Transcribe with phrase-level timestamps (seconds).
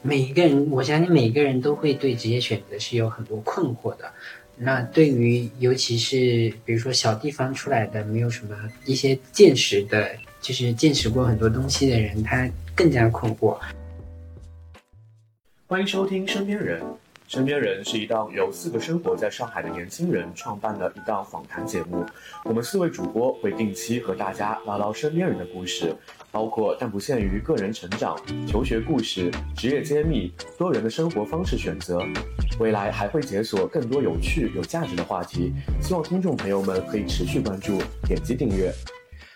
[0.00, 4.10] 每一个人，我相信每一个人都会对职业选择是有很多困惑的。
[4.56, 13.58] 那对于尤其是比如说小地方出来的，没有什么一些见识的，就是见识过很多东西的人，他更加困惑。
[15.66, 16.80] 欢迎收听《身边人》，
[17.28, 22.02] 《身边人》是一档由四个生活在上海的年轻人创办的一档访谈节目。
[22.42, 25.94] 我们四位主播会定期和大家聊聊身边人的故事，
[26.32, 32.00] 包括但不限于个人成长、求学故事、职业揭秘、多元的生活方式选择。
[32.58, 38.72] 未来还会解锁更多有趣、有价值的话题，希望听众朋友们可以持续关注、点击订阅。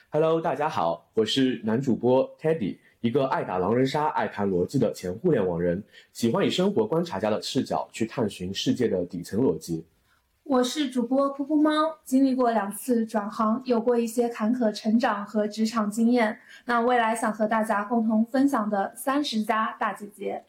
[0.09, 9.85] Hello，大家好，我是男主播 Teddy，一个爱打狼人杀、爱谈逻辑的前互联网人，喜欢以生活观察家的视角去探寻世界的底层逻辑。
[10.45, 16.39] 我是主播噗噗猫，经历过两次转行，有过一些坎坷成长和职场经验。
[16.67, 20.45] 那未来想和大家共同分享的三十加大姐姐。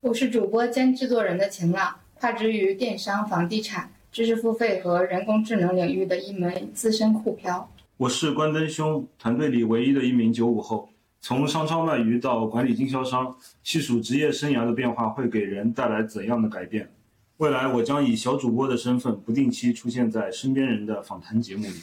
[0.00, 7.70] 我是主播兼制作人的晴朗，踏植于电商、房地产、知识付费和人工智能领域的一枚资深酷漂。
[7.98, 10.88] 我是关灯兄，团队里唯一的一名九五后。
[11.24, 16.92] 从商超卖鱼到管理经销商，细数职业生涯的变化会给人带来怎样的改变？
[17.36, 21.74] 未来我将以小主播的身份，不定期出现在身边人的访谈节目里。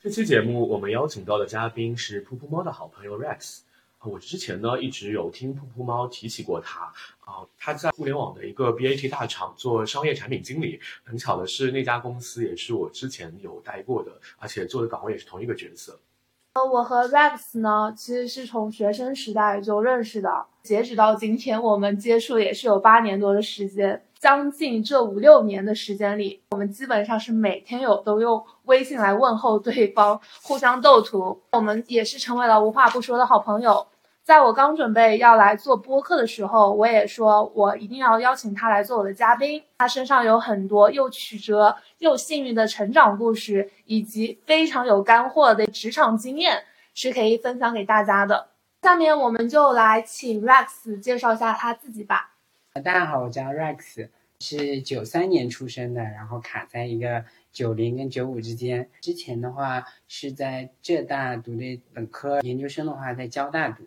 [0.00, 3.62] 这期节目我们邀请到的嘉宾是噗噗猫的好朋友 Rex。
[4.04, 6.84] 我之前呢一直有听噗噗猫提起过他
[7.24, 10.78] 啊，他在互联网的一个 BAT 大厂做商业产品经理。
[11.02, 15.98] 很巧的是，那家公司也是我之前有待过的，而且做的岗位也是同一个角色。
[16.52, 24.02] 呃，我和 Rex 呢其实是从学生时代就认识的，截止到今天，我们接触也是有八年多的时间。
[24.18, 31.40] 将近这五六年的时间里，我们基本上是每天有都用微信来问候对方，互相斗图。
[31.52, 33.86] 我们也是成为了无话不说的好朋友。
[34.30, 39.60] 在我刚准备要来做播客的时候，我也说我一定要邀请他来做我的嘉宾。
[39.78, 46.62] 他身上有很多又曲折又幸运的成长故事，以及非常有干货的职场经验，
[46.94, 48.50] 是可以分享给大家的。
[48.82, 52.36] 下面我们就来请 Rex 介绍一下他自己吧。
[52.72, 58.88] 大家好，我叫 Rex，是九三年出生的，然后卡在一个九零跟九五之间。
[59.00, 63.82] 之前的话是在浙大读的本科，研究生的话在交大读。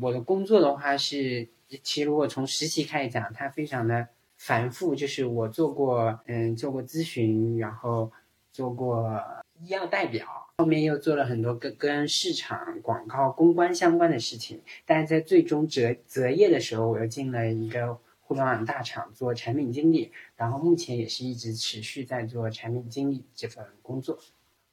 [0.00, 1.48] 我的工作的话是，
[1.82, 4.94] 其实如果从实习开始讲，它非常的繁复。
[4.94, 8.10] 就是我做过，嗯，做过咨询，然后
[8.52, 9.20] 做过
[9.60, 10.26] 医药代表，
[10.58, 14.62] 后面又做了很多跟跟市场、广告、公关相关的事情。
[14.84, 17.98] 但是在最终择择业的时候，我又进了一个。
[18.28, 24.18] 互联网大厂做产品经理，然后目前也是一直持续在做产品经理这份工作。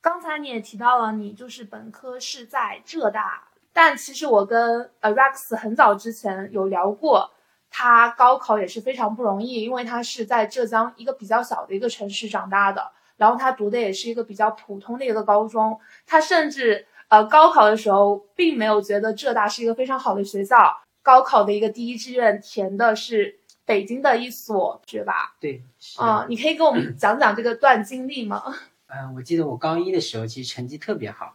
[0.01, 7.31] 刚才你也提到了，你就是本科是在浙大，但其实我跟 Rex 很早之前有聊过，
[7.69, 23.39] 他高考也是非常不容易，因为他是在浙江一个比较小的一个城市长大的，然后他读的也是一个比较普通的一个高中，他甚至呃高考的时候并没有觉得浙大是一个非常好的学校，高考的一个第一志愿填的是。
[23.65, 25.63] 北京的一所学霸，对，
[25.95, 28.53] 啊，你可以给我们讲讲这个段经历吗？
[28.87, 31.33] 嗯，我记得我高一的时候其实成绩特别好，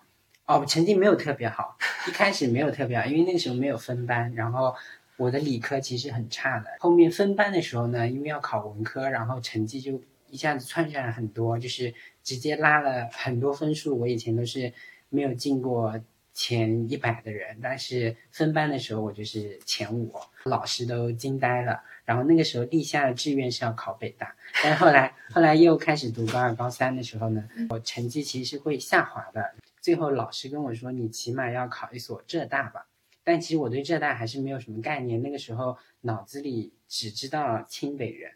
[0.49, 1.77] 哦，我成绩没有特别好，
[2.09, 4.75] 一开始没有特别好，因为那个时候没有分班，然后
[5.19, 6.71] 我的理科其实很差的。
[6.81, 10.01] 后面分班的时候呢，因为要考文科，然后成绩就
[10.31, 11.93] 一下子窜上来很多，就是
[12.25, 13.99] 直接拉了很多分数。
[13.99, 14.73] 我以前都是
[15.11, 16.01] 没有进过
[16.33, 21.83] 前一百的人，但是分班的时候我就是前五，老师都惊呆了。
[22.07, 24.35] 然后那个时候立下的志愿是要考北大，
[24.65, 29.53] 但后来后来又开始读高二高三的时候呢，我成绩其实会下滑的。
[29.89, 32.91] 最后老师跟我说：“你起码要考一所浙大吧。”
[33.25, 38.33] 但其实我对浙大还是没有什么概念，那个时候脑子里只知道清北人。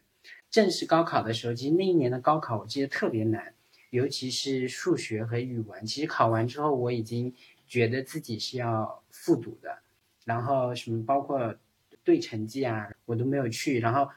[0.48, 3.52] 正式高考的时候，其实那一年的高考我记得特别难，
[3.90, 5.84] 尤其是数学和语文。
[5.84, 7.34] 其实考完之后我已经
[7.66, 9.80] 觉得自己是要复读的，
[10.24, 11.54] 然后什么包括。
[12.04, 14.10] 对成绩啊，我都没有去，然后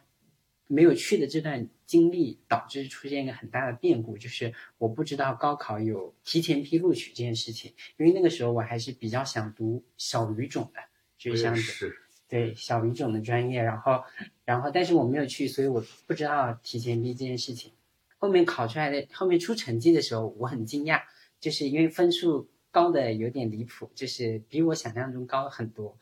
[0.65, 10.81] 没有去的这段经历导致出现一个很大的变故，就是我不知道高考有提前批录取这件事情，因为那个时候我还是比较想读小语种的，
[11.17, 11.55] 就是像
[12.27, 14.03] 对小语种的专业，然后
[14.43, 17.71] 然后但是我没有去，所以我不知道提前批这件事情。
[18.17, 21.03] 后面考出来的，后面出成绩的时候，我很惊讶，
[21.39, 25.95] 就是因为分数高的有点离谱，就是比我想象中高很多。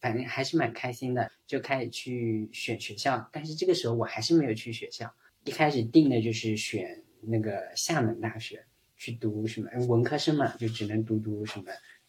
[0.00, 3.26] 反正还是蛮开心的，就开始去选学校。
[3.32, 8.64] 但是这个时候我还是没有去学校，一开始定的就是选那个厦门大学
[8.96, 11.66] 去读什么文科生嘛，就只能读读什么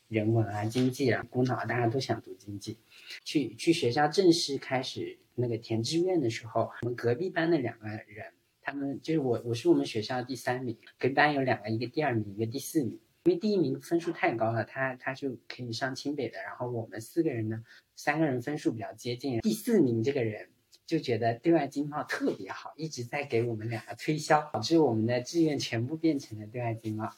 [0.07, 2.77] 人文啊、经济啊，股脑大家都想读经济。
[3.23, 12.99] 去去学校正式开始那个填志愿的时候，我们隔壁班的两个人，他们就是我，我是我们学校第三名，隔壁班有两个，一个第二名，一个第四名。
[13.25, 16.38] 因为第一名分数太高了，他他就可以上清北的。
[16.43, 17.63] 然后我们四个人呢，
[17.95, 19.39] 三个人分数比较接近。
[19.39, 20.47] 第四名这个人
[20.85, 27.09] 就觉得对外经贸特别好，一直在给我们两个推销，导致我们的志愿全部变成了对外经贸。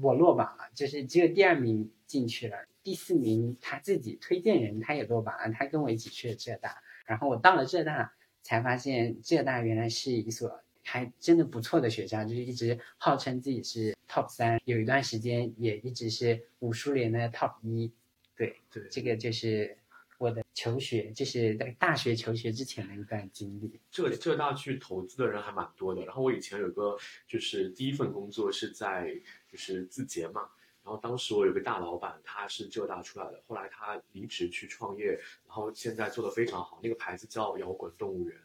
[0.00, 6.82] 我落榜了，就是只有第二名进去了，第四名他自己推荐人他也落榜了，他跟我一起去了浙大。
[7.04, 8.12] 然后我到了浙大，
[8.42, 10.62] 才发现浙大原来是一所。
[10.88, 17.92] 还真的不错的学校，就是一直号称自己是 top 三，有一段时间也一直是武书联的 top 一。
[18.36, 19.76] 对对，这个就是
[20.56, 23.78] 求学，就是在大学求学之前的一段经历。
[23.90, 26.02] 浙浙大去投资的人还蛮多的。
[26.06, 26.96] 然后我以前有个
[27.28, 29.14] 就是第一份工作是在
[29.46, 30.48] 就是字节嘛，
[30.82, 35.10] 然后当时我有个大老板，他是浙大出来的，后来他离职去创业，
[35.46, 38.40] 然后现在做的非常好，那个牌子叫摇滚动物园。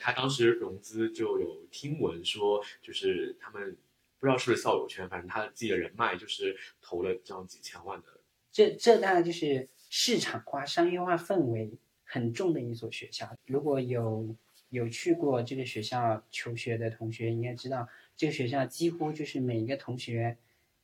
[0.00, 3.76] 他当时融资就有听闻说，就是他们
[4.18, 8.08] 不知道是不是校友圈，反正他自己的人脉就是投了这样几千万的。
[8.50, 11.70] 浙浙大概就是市场化、商业化氛围
[12.04, 13.30] 很重的一所学校。
[13.44, 14.34] 如果有
[14.70, 17.86] 有去过这个学校求学的同学，应该知道
[18.16, 20.38] 这个学校几乎就是每一个同学，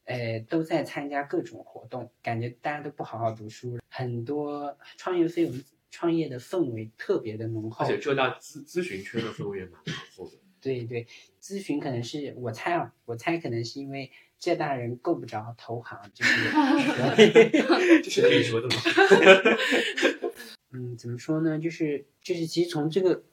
[0.04, 5.54] 呃，都在参加各种活动，感觉大家都不好好读书，很多创业费用。
[5.90, 10.36] 创业的氛围特别的浓厚，而且浙大咨咨询圈的氛围也蛮浓厚的。
[10.60, 11.06] 对对，
[11.40, 16.50] 咨询可能是我猜啊，我猜可能是因为浙大人够不着投行，就是
[18.02, 18.74] 就 是可以说的吗？
[20.70, 21.58] 嗯，怎么说呢？
[21.58, 23.24] 就是就是，其实从这个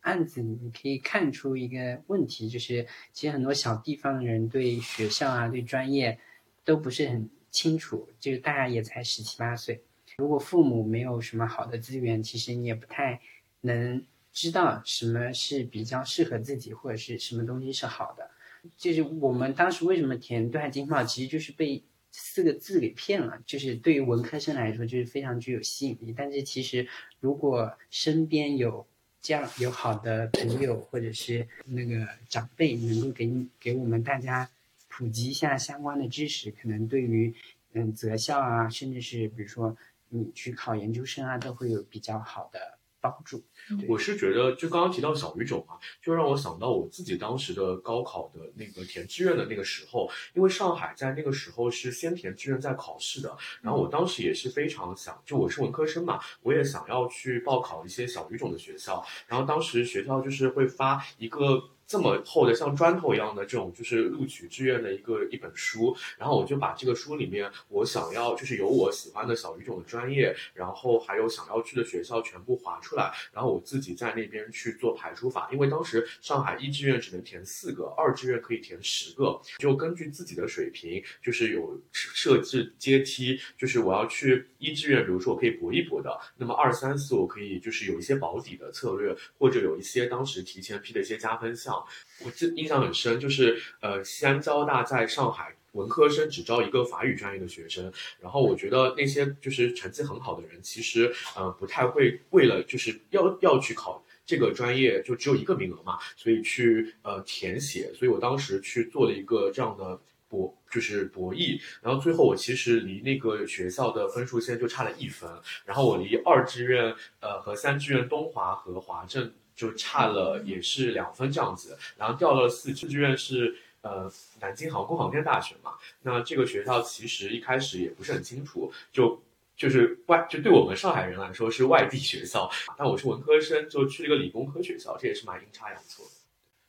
[0.00, 6.18] 案子你可以看出一个问题，就是其实很多小地方的人对学校啊、对专业
[6.64, 9.82] 都不是很清楚，就是大家也才十七八岁。
[10.18, 13.20] 如果父母没有什么好的资源，其实你也不太
[13.62, 18.30] 能知道什么是比较适合自己，或者是什么东西是好的。
[18.76, 23.40] 就是我们当时为什么填对外经贸，其实就是被四个字给骗了。
[23.46, 26.14] 就是对于文科生来说，就是非常具有吸引力。
[26.16, 26.86] 但是其实
[27.20, 28.86] 如果身边有
[29.20, 34.48] 这样有好的朋友或者是那个长辈，能够给你给我们大家
[34.88, 37.34] 普及一下相关的知识，可能对于
[37.72, 39.76] 嗯择校啊，甚至是比如说。
[40.12, 43.42] 你去考研究生啊，都会有比较好的帮助。
[43.88, 53.36] 我是觉得，就刚刚提到小语种啊，就让我想到我自己当时的高考的那个填志愿的那个时候，因为上海在那个时候是先填志愿再考试的。
[53.62, 59.04] 然后我当时也是非常想，就我是文科生嘛，我也想要去报考一些小语种的学校。
[59.26, 61.70] 然后当时学校就是会发一个。
[61.90, 91.79] 这么厚的像砖头一样的这种就是录取志愿的一个一本书，然后我就把这个书里面我想要就是有我喜欢的小语种的专业，然后还有想要去的学校全部划出来，然后我自己在那边去做排除法，因为当时上海一志愿只能填四个，二志愿可以填十个，就根据自己的水平就是有设置阶梯，就是我要去一志愿，比如说我可以搏一搏的，那么二三四我可以就是有一些保底的策略，或者有一些当时提前批的一些加分项。
[92.24, 115.30] 我记印象很深，就是呃，西安交大在上海文科生只招一个法语专业的学生，然后我觉得那些就是成绩很好的人，其实呃不太会为了就是要要去考这个专业，就只有一个名额嘛，所以去呃填写，所以我当时去做了一个这样的博就是博弈，然后最后我其实离那个学校的分数线就差了一分，
[115.64, 119.32] 然后我离二志愿呃和三志愿东华和华政。
[119.60, 125.72] 就差了也是两分这样子，然后调了四志愿是呃南京航空航天大学嘛。
[126.00, 129.22] 那这个学校其实一开始也不是很清楚，就
[129.54, 136.10] 就是外就对我们上海人来说是外地学校，但我是文科生，就去了一个理工科学校，这也是蛮阴差阳错的。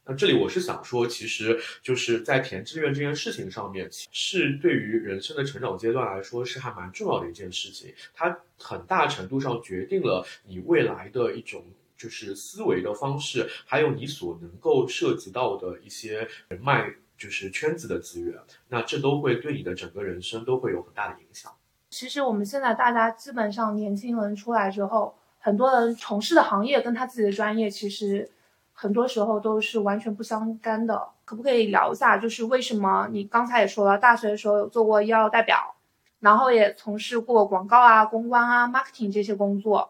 [0.03, 11.63] 那这里我是想说，其实就是在填志愿这件事情上面，是对于人生的成长阶段来说是还蛮重要的一件事情，它很大程度上决定了你未来的一种。
[12.01, 18.35] 就是思维的方式，还有你所能够涉及到的一些人脉，就是圈子的资源，
[18.69, 21.51] 那这都会对你的整个人生都会有很大的影响。
[21.91, 28.31] 其实我们现在大家基本上年轻人出来之后，很多人从事的行业跟他自己的专业其实
[28.73, 31.09] 很多时候都是完全不相干的。
[31.23, 35.75] 可不可以聊一下，就是为什么你刚才也说了，大学的时候有做过医药代表，
[36.19, 39.89] 然后也从事过广告啊、公关啊、marketing 这些工作。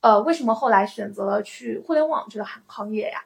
[0.00, 3.24] 呃，为什么后来选择了去互联网这个行行业呀？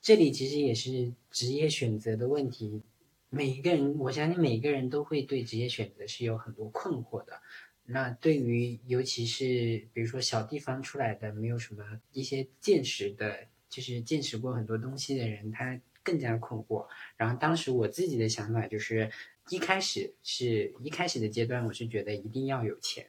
[0.00, 2.82] 这里其实也是职业选择的问题。
[3.30, 7.40] 每一个人，我相信每一个人都会对职业选择是有很多困惑的。
[7.84, 16.86] 那对于尤其是比如说小地方出来的，没有什么一些见识的，就是见识过很多东西的人，他更加困惑。
[17.16, 19.10] 然后当时我自己的想法就是，
[19.50, 23.06] 一开始是一开始的阶段，我是觉得一定要有钱，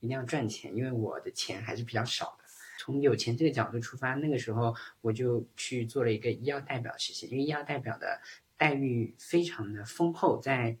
[0.00, 2.43] 一定要赚钱，因为我的钱还是比较少的。
[2.84, 8.20] 从有钱这个角度出发，那个时候我就去做了一个医药代表实习，因为医药代表的
[8.56, 10.76] 待遇非常的丰厚，在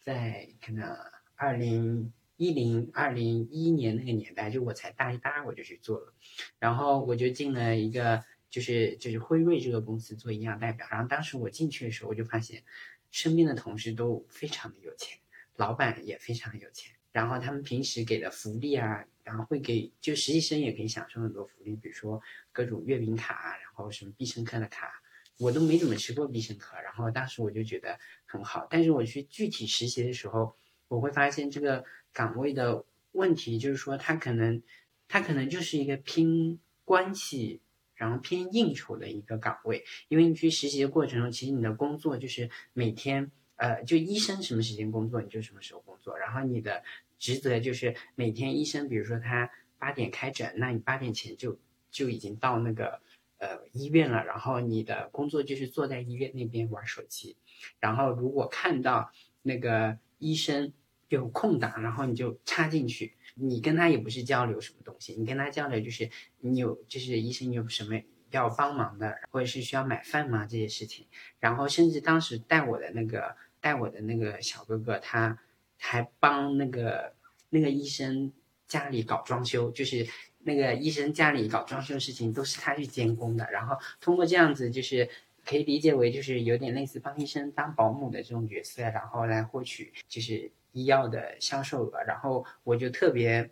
[0.00, 0.96] 在可能
[1.34, 2.12] 二零。
[2.40, 6.14] 一零二零一一年那个年代，就我才大一、大二我就去做了，
[6.60, 10.86] 然后我就进了一个就是就是辉瑞这个公司做营养代表。
[10.88, 12.62] 然后当时我进去的时候，我就发现
[13.10, 15.18] 身边的同事都非常的有钱，
[15.56, 16.94] 老板也非常有钱。
[17.10, 22.20] 然后他们平时给的福利啊，然后会给就实习生也可以享受很多福利，比如说
[22.50, 25.02] 各种月饼卡，然后什么必胜客的卡，
[25.38, 26.76] 我都没怎么吃过必胜客。
[26.80, 30.56] 然后当时我就觉得很好，但是我去具体实习的时候，
[30.88, 31.84] 我会发现这个。
[32.10, 34.60] 岗位的问题就是说，他可能，
[35.06, 37.60] 他可能就是一个拼关系，
[37.94, 39.84] 然后偏应酬的一个岗位。
[40.08, 46.18] 因为你去实习的过程中，其实你的工作就是每天，呃，就医生什么时间工作，你就什么时候工作。
[46.18, 46.82] 然后你的
[47.18, 51.58] 职责就是每天医生，比如说他八点开诊，那你八点前就
[51.90, 53.00] 就已经到那个
[53.38, 54.24] 呃医院了。
[54.24, 57.36] 然后你的工作就是坐在医院那边玩手机。
[57.80, 60.72] 然后如果看到那个医生。
[61.10, 63.14] 有空档，然后你就插进去。
[63.34, 66.10] 你跟他也不是交流什么东西，你跟他交流就是
[66.40, 67.98] 你有，就是医生有什么
[68.30, 71.06] 要帮忙的，或者是需要买饭吗这些事情。
[71.40, 75.38] 然后甚至当时带我的那个带我的那个小哥哥，他
[75.78, 77.14] 还帮那个
[77.48, 78.30] 那个医生
[78.66, 80.06] 家里搞装修，就是
[80.40, 83.50] 那个医生家里搞装修的事情都是他去监工的。
[83.50, 85.08] 然后通过这样子，就是
[85.46, 90.52] 可以理解为就是有点类似帮医生当保姆的这种角色，然后来获取就是。
[90.72, 93.50] 医药的销售额，然后我就特别，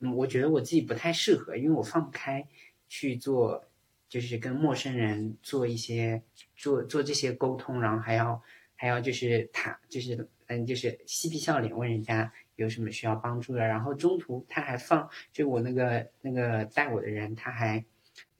[0.00, 2.46] 嗯，我觉得我自己不太适合，因为我放不开
[2.88, 3.64] 去做，
[4.08, 6.20] 就是跟陌生人做一些
[6.56, 8.42] 做做这些沟通，然后还要
[8.74, 17.84] 还要就是谈，就是嗯，就是嬉皮笑脸问人家有什么需要帮助的，然后中途他还放，就我那个那个带我的人，他还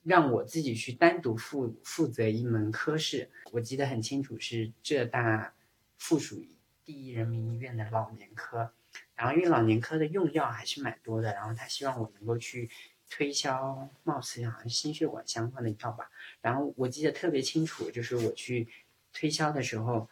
[0.02, 5.54] 让我自己去单独负负责一门科室，我记得很清楚，是浙大
[5.96, 6.44] 附属。
[6.84, 8.72] 第一人民医院的老年科，
[9.14, 12.70] 然后因为老年科的用药还是蛮多的，然后他希望我能够去
[13.10, 16.10] 推销，貌似好像心血管相关的药吧。
[16.40, 18.66] 然后我记得特别清楚，就是我去
[19.12, 20.08] 推销的时候，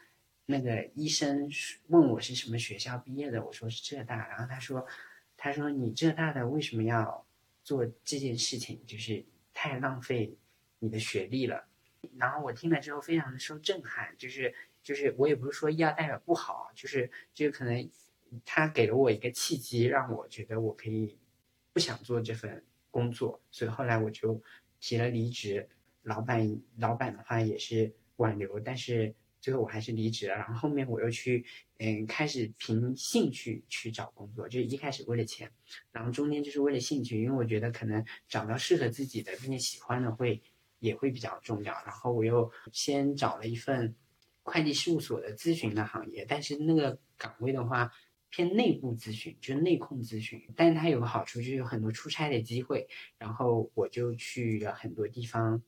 [0.47, 1.51] 那个医生
[1.89, 4.87] 问我是什么学校毕业的，我说是浙大，然后他说，
[5.37, 7.27] 他说你浙大的为什么要
[7.63, 10.37] 做这件事情，就是太浪费
[10.79, 11.67] 你的学历了。
[12.17, 14.55] 然后我听了之后非常的受震撼，就是。
[14.87, 17.91] 就是我也不是说医药代表不好，就是就可能
[18.45, 21.19] 他给了我一个契机，让我觉得我可以
[21.73, 24.41] 不想做这份工作，所以后来我就
[24.79, 25.69] 提了离职。
[26.03, 29.13] 老板老板的话也是挽留，但是
[29.47, 30.35] 最后我还是离职了。
[30.35, 31.47] 然后后面我又去
[31.79, 35.49] 嗯开始凭兴趣去找工作，就是一开始为了钱，
[35.93, 40.43] 然后中间就是为了兴趣，因为我觉得可能找到适合自己的并且喜欢的会
[40.81, 41.73] 也会比较重要。
[41.85, 43.95] 然后我又先找了一份。
[44.49, 47.91] 会计事务所的咨询的行业，但是那个岗位的话
[48.31, 50.41] 偏内部咨询，就是内控咨询。
[50.55, 52.87] 但是它有个好处，就是有很多出差的机会。
[53.19, 55.61] 然后我就去了很多地方，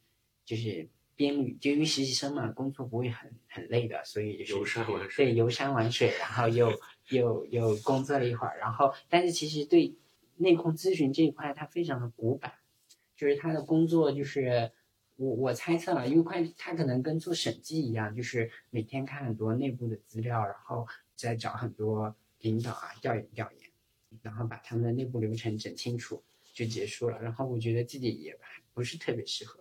[0.44, 5.26] 就是边旅，就因为实习生嘛，工作不会很很累的，所以就是游山玩水。
[5.26, 6.72] 对，游山玩水，然后又
[7.10, 8.56] 又又工作了一会儿。
[8.58, 9.94] 然后，但是其实对
[10.36, 12.54] 内控咨询这一块，它非常的古板，
[13.16, 14.70] 就是他的工作就是。
[15.20, 23.68] 我我猜测啊，因为会计他可能跟做审计一样，就是每天看很多内部的资料，然后再找很多领导啊调研调研，
[24.22, 26.22] 然后把他们的内部流程整清楚
[26.52, 27.20] 就结束了。
[27.20, 28.38] 然后我觉得自己也
[28.72, 29.58] 不是特别适合。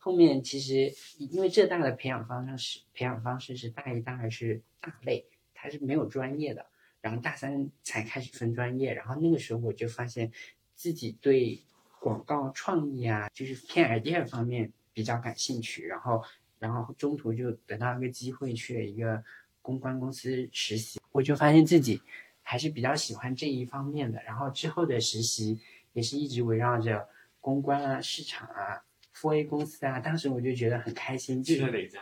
[0.00, 6.66] 后面其实因为浙大的培养方式培养方式是大一、大二是大类，它是没有专业的，
[7.00, 8.92] 然后大三才开始分专业。
[8.92, 10.32] 然后那个时候我就发现
[10.74, 11.60] 自己对
[12.00, 14.72] 广告创意啊，就是偏 idea 方面。
[14.92, 16.22] 比较感兴趣，然后，
[16.58, 19.22] 然后中途就得到一个机会去了一个
[19.62, 22.02] 公关公司实习，我就发现自己
[22.42, 24.20] 还是比较喜欢这一方面的。
[24.24, 25.60] 然后之后的实习
[25.92, 27.08] 也是一直围绕着
[27.40, 28.82] 公关啊、市场啊、
[29.20, 31.44] 富 A 公司啊，当时我就觉得很开心。
[31.44, 32.00] 去了哪家？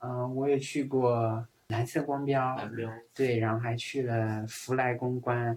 [0.00, 5.56] 嗯，我也去过蓝色光标，蓝标对，然后还去了福来公关。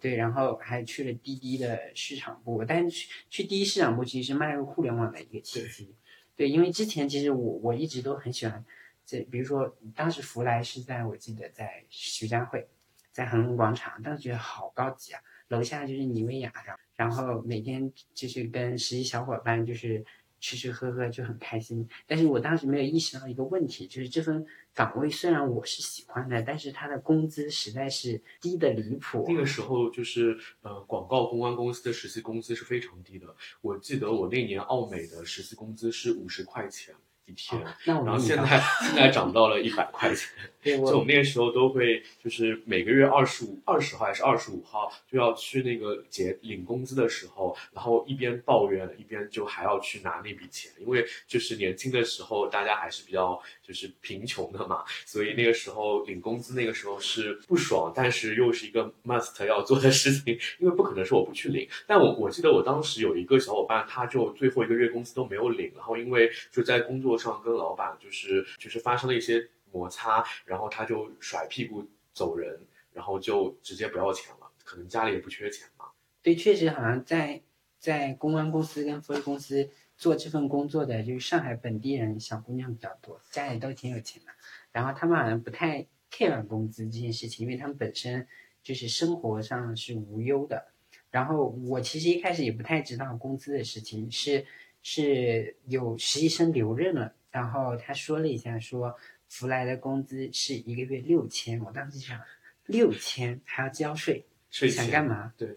[0.00, 5.94] 对，然后还去了滴滴的市场部，但是去去滴滴市场部其实是迈入互联网的一个契机。
[6.36, 8.64] 对，因为之前其实我我一直都很喜欢，
[9.04, 12.66] 这比如说当时福来是在我记得在徐家汇，
[13.12, 20.04] 在恒隆广场，当时觉得好高级啊，楼下就是妮维雅，然然后每天就是跟实习小伙伴就是
[20.40, 21.88] 吃吃喝喝就很开心。
[22.06, 29.24] 但是我当时没有意识到一个问题，就是这份岗位虽然我是喜欢的，但是他的工资实在是低的离谱。
[29.26, 33.34] 那个时候就是呃，广告公关公司的实习工资是非常低的。
[33.60, 36.94] 我记得我那年奥美的实习工资是五十块钱
[37.26, 40.28] 一天，那我然后现在现在涨到了一百块钱。
[40.64, 61.68] 对就我我们那个时候都会，就是每个月二十五、二十号还是二十五号就要去那个结领工资的时候，然后一边抱怨一边就还要去拿那笔钱，因为就是年轻的时候大家还是比较就是贫穷的嘛，所以那个时候领工资那个时候是不爽，但是又是一个 must 要做的事情，因为不可能是我不去领。
[61.86, 72.60] 但我我记得我当时有一个小伙伴，他就最后一个月工资都没有领，然后因为就在工作上跟老板就是就是发生了一些摩擦，然后他就甩屁股走人，
[72.92, 75.86] 然后就直接不要钱了，可能家里也不缺钱嘛。
[76.22, 77.42] 对，确实好像在
[77.80, 84.30] 在公关公司跟福利公司做这份工作的，就是上海本地人小姑娘比较多，家里都挺有钱的。
[84.70, 88.26] 然后他们好像不太 care 工资这件事情，因为他们本身
[88.62, 90.68] 就是生活上是无忧的。
[91.10, 94.46] 然后我其实一开始也不太知道工资的事情，是
[94.82, 98.96] 是有实习生留任了，然后他说了一下说
[99.34, 102.20] 福来的工资是一个月六千，我当时就想
[102.66, 105.32] 六千还要交税，税前想干嘛？
[105.36, 105.48] 对，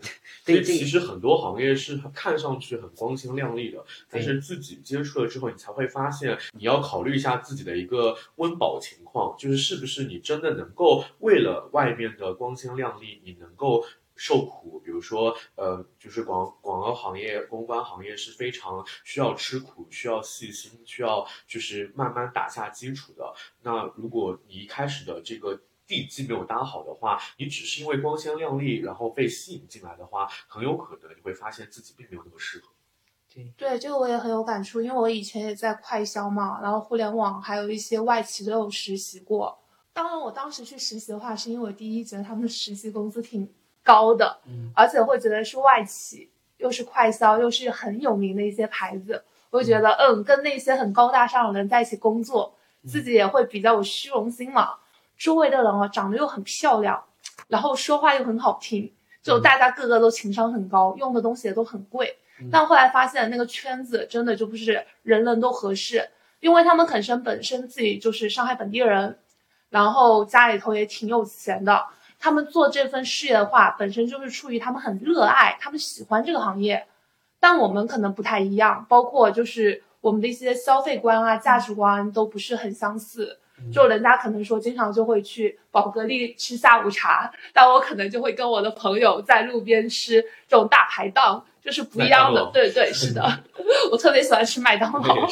[0.44, 13.86] 所以其实很多行业是看上去很光鲜亮丽的，但是自己接触了之后，你才会发现，你要考虑一下自己的一个温饱情况，就是是不是你真的能够为了外面的光鲜亮丽，你能够
[14.18, 14.80] 受苦。
[14.84, 23.34] 比如说，呃，就是广广告行业、公关行业是非常需要吃苦、需要细心、需要就是慢慢打下基础的。
[23.62, 32.70] 那如果你一开始的这个地基没有搭好的话，你只是因为光鲜亮丽，然后被吸引进来的话，很有可能你会发现自己并没有那么适合。
[33.56, 39.60] 对，这个我也很有感触，因为我以前也在快销嘛，然后互联网还有一些外企都有实习过。
[39.94, 43.48] 当然，我当时去实习的话，是因为第一觉得他们的实习工资挺
[43.88, 52.54] 高的，嗯而且会觉得是外企，又是快销，又是很有名的一些牌子，我就觉得嗯，跟那些很高大上的人在一起工作，
[52.86, 54.74] 自己也会比较有虚荣心嘛。
[55.18, 57.02] 周围的人啊，长得又很漂亮，
[57.48, 58.92] 然后说话又很好听，
[59.24, 62.18] 就大家个个都情商很高，用的东西也都很贵。
[62.52, 66.08] 但后来发现那个圈子真的就不是人人都合适，
[66.40, 69.18] 因为他们可能本身自己就是上海本地人，
[69.70, 71.84] 然后家里头也挺有钱的。
[72.20, 76.86] 他们做这份事业的话，本身就是出于他们很热爱，他们喜欢这个行业。
[77.40, 83.40] 但我们可能不太一样，包括就是我们的一些消费观啊、价值观都不是很相似。
[83.74, 92.52] 就人家可能说经常就会去宝格丽吃下午茶， 但我可能就会跟我的朋友在路边吃这种大排档，就是不一样的。
[92.54, 93.44] 对对，是的，
[93.92, 95.28] 我特别喜欢吃麦当劳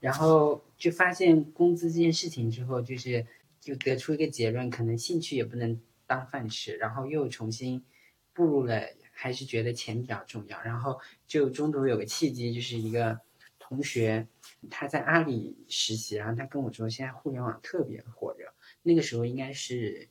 [0.00, 3.24] 然后就发现工资这件事情之后，就是
[3.58, 7.84] 就得出一个结论，可能兴趣也不能当饭吃，然后又重新
[8.32, 10.62] 步入了，还是觉得钱比较重要。
[10.62, 13.18] 然后就中途有个契机，就是一个
[13.58, 14.26] 同学
[14.70, 20.08] 他在阿里实习，然后他跟我说，现在互联网特别火热，那个时候应该是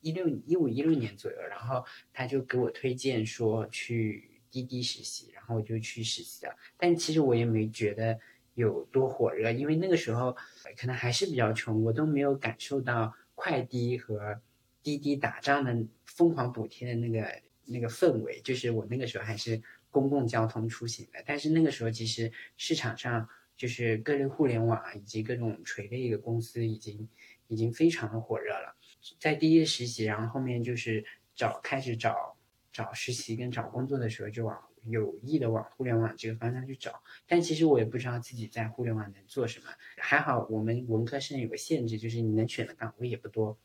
[0.00, 6.54] 一六一五一六年左右，然后他就给我推荐说去滴滴实习，然后我就去实习了。
[6.76, 8.18] 但其实我也没觉得
[8.54, 10.36] 有多火热，因为那个时候
[10.76, 14.40] 可能还是比较穷，我都没有感受到快滴和
[14.82, 18.40] 滴滴打仗的疯狂补贴的那个那个氛围。
[18.42, 27.08] 就是我那个时候还是公共交通出行的，但是那个时候其实市场上就是各类互联网以及各种垂类的公司已经
[27.48, 28.76] 已经非常的火热了。
[29.18, 32.36] 在第一实习，然后后面就是找开始找
[32.72, 37.02] 找实习跟找工作的时候，就往有意的往互联网这个方向去找。
[37.26, 39.66] 但其实我也不知道自己在互联网能做什么。
[39.96, 43.56] 还好我们文科生有个限制，就是你能选的岗位也不多，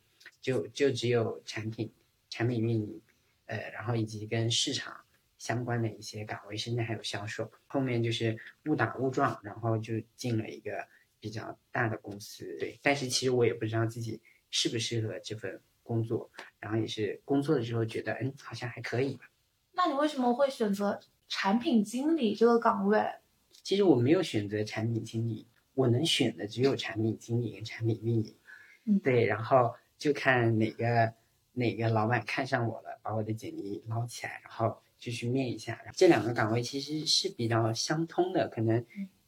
[0.43, 1.89] 就就只有产品、
[2.29, 3.01] 产品运营，
[3.45, 4.93] 呃，然后以及跟市场
[5.37, 7.49] 相关的一些岗位，甚至还有销售。
[7.65, 10.85] 后面就是误打误撞，然后就进了一个
[11.21, 12.57] 比较大的公司。
[12.59, 16.29] 对，但是其实我也不知道自己适不适合这份工作，
[16.59, 19.29] 然后也是工作了之后觉得，嗯，好像还可以吧。
[19.71, 23.01] 那你为什么会选择产品经理这个岗位？
[23.63, 28.35] 其实我没有选择产品经理，我能选的只有产品经理跟产品运营。
[28.85, 31.13] 嗯对，然后就看哪个
[31.53, 35.81] 哪个老板看上我了，把我的简历捞起来，然后就去面一下。
[35.93, 38.85] 这两个岗位其实是比较相通的，可能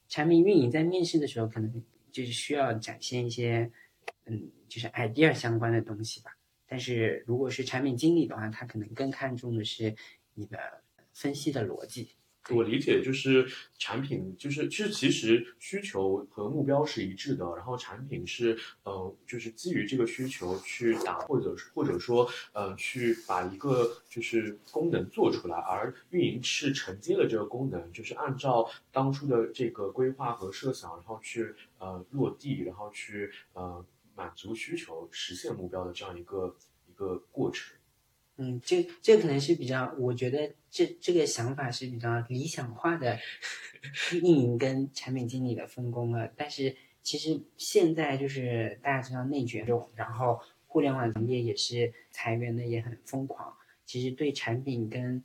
[0.09, 3.71] 产品运营在面试的时候，可能就是需要展现一些
[4.25, 6.37] 嗯，就是 idea 相关的东西吧。
[6.67, 9.95] 但是如果是产品经理的话，他可能更看重的是
[10.33, 10.59] 你的
[11.13, 12.17] 分析的逻辑。
[12.51, 13.47] 我理解就是
[13.79, 33.83] 产品就是其实其实需求和目标是一致的，然后产品是呃就是基于这个需求去打或者或者说呃去把一个就是功能做出来，而运营是承接了这个功能，就是按照当初的这个规划和设想，然后去呃落地，然后去呃
[34.15, 36.55] 满足需求、实现目标的这样一个
[36.87, 37.75] 一个过程。
[38.37, 43.17] 嗯，这这可能是比较，我觉得这这个想法是比较理想化的
[44.21, 46.29] 运营跟产品经理的分工了。
[46.35, 53.53] 但是其实现在就是大家知道内卷这种，然后互联网行业也是裁员的也很疯狂。
[53.85, 55.23] 其实对产品跟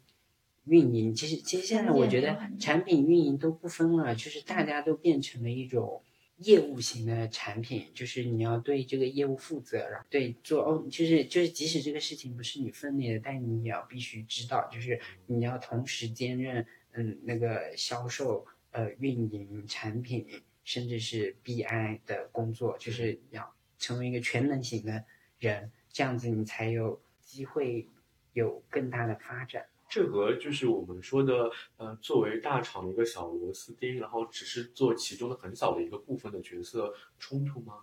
[0.67, 6.03] 运营，其实其实现在我觉得产品运营都不分了，就是大家都变成了一种。
[6.43, 20.27] 业务型的产品，就是你要对这个业务负责，然后对做哦，就是就是即使这个事情不是你分内的，但你也要必须知道，就是你要同时兼任嗯那个销售、呃运营、产品，
[20.65, 25.05] 甚至是 BI 的工作，就是要成为一个全能型的
[25.39, 27.87] 人，这样子你才有机会
[28.33, 29.67] 有更大的发展。
[29.91, 37.75] 这和就是我们说的，呃，作为大厂的一个小螺丝钉，然后只是做其中的很小的一个部分的角色冲突吗？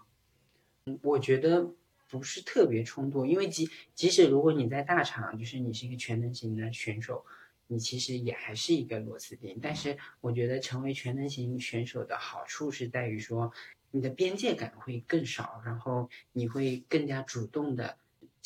[0.86, 1.70] 嗯，我觉得
[2.10, 7.26] 不是特别冲突，因为即即使如果你在大厂，就是你是一个全能型的选手，
[7.68, 9.60] 你其实也还是一个螺丝钉。
[9.62, 13.52] 但是我觉得成为全能型选手的好处是在于说，
[13.92, 17.98] 你的边界感会更少，然后你会更加主动的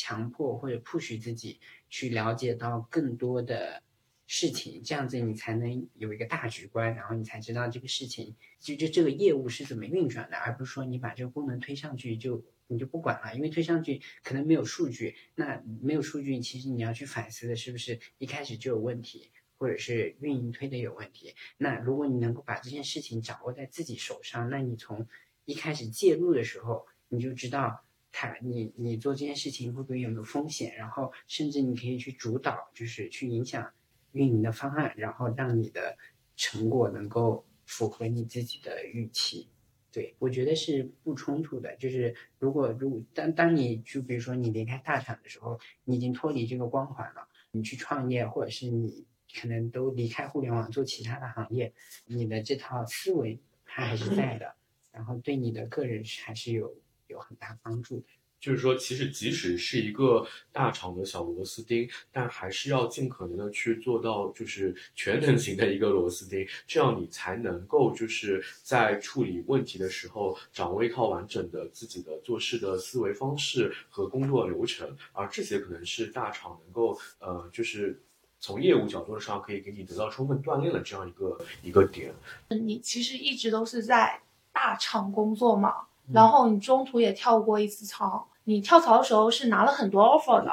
[0.02, 1.60] 强迫或者 push 自己。
[1.94, 3.84] 去了解到更多的
[4.26, 21.36] 事情，这样子你才能有一个大局观，然后你才知道这个事情就就这个业务是怎么运转的，而不是说你把这个功能推上去就你就不管了，因为推上去可能没有数据，那没有数据，其实你要去反思的是不是一开始就有问题，或者是运营推的有问题。
[21.58, 25.06] 那如果你能够把这件事情掌握在自己手上，那你从
[25.44, 27.84] 一开始介入的时候，你就知道。
[28.12, 30.76] 他，你你做这件事情会不会有没有风险？
[30.76, 33.71] 然后甚至你可以去主导，就是去影响
[34.12, 35.97] 运营的方案，然后让你的
[36.36, 39.47] 成果能够符合你自己的预期。
[39.93, 41.76] 对我觉得是不冲突的。
[41.78, 51.74] 就是如果如果当当你就比如说你离开大厂的时候，你已经脱离这个光环了，你去创业，或者是你可能都离开互联网做其他的行业，
[52.06, 54.56] 你的这套思维它还是在的，
[54.91, 56.76] 然后对你的个人还是有。
[57.12, 58.06] 有很大帮助的，
[58.39, 78.02] 就是说，其实即使是一个大厂的小螺丝钉，但还是要尽可能的去做到，就是全能型的一个螺丝钉，这样你才能够就是在处理问题的时候，掌握一套完整的自己的做事的思维方式和工作流程，而这些可能是大厂能够呃，就是
[78.39, 82.12] 从业务角度上可以给你得到充分锻炼的这样一个一个点。
[82.50, 84.19] 你其实一直都是在
[84.52, 85.89] 大厂工作嘛？
[86.12, 90.52] 然后你中途也跳过一次槽，你跳槽的时候是拿了很多 offer 的，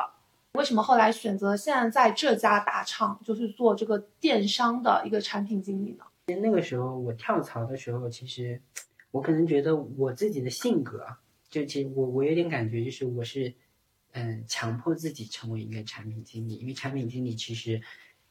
[0.52, 6.04] 为什么后来选择现在在这家大厂就是做这个电商的一个产品经理呢？
[6.26, 8.60] 那个时候我跳槽的时候，其实
[9.10, 11.06] 我可能觉得我自己的性格，
[11.48, 13.54] 就其实我我有点感觉就是我是，
[14.12, 17.80] 嗯，强迫自己成为一个产品经理，因为产品经理其实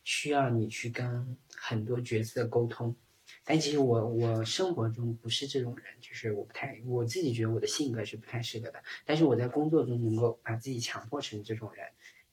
[0.03, 2.95] 需要你去跟很多角色沟通。
[3.49, 8.83] 但其实我我生活中不是这种人，就是我不太我自己觉得我的性格是不太适合的。
[9.05, 11.85] 但是我在工作中能够把自己强迫成这种人。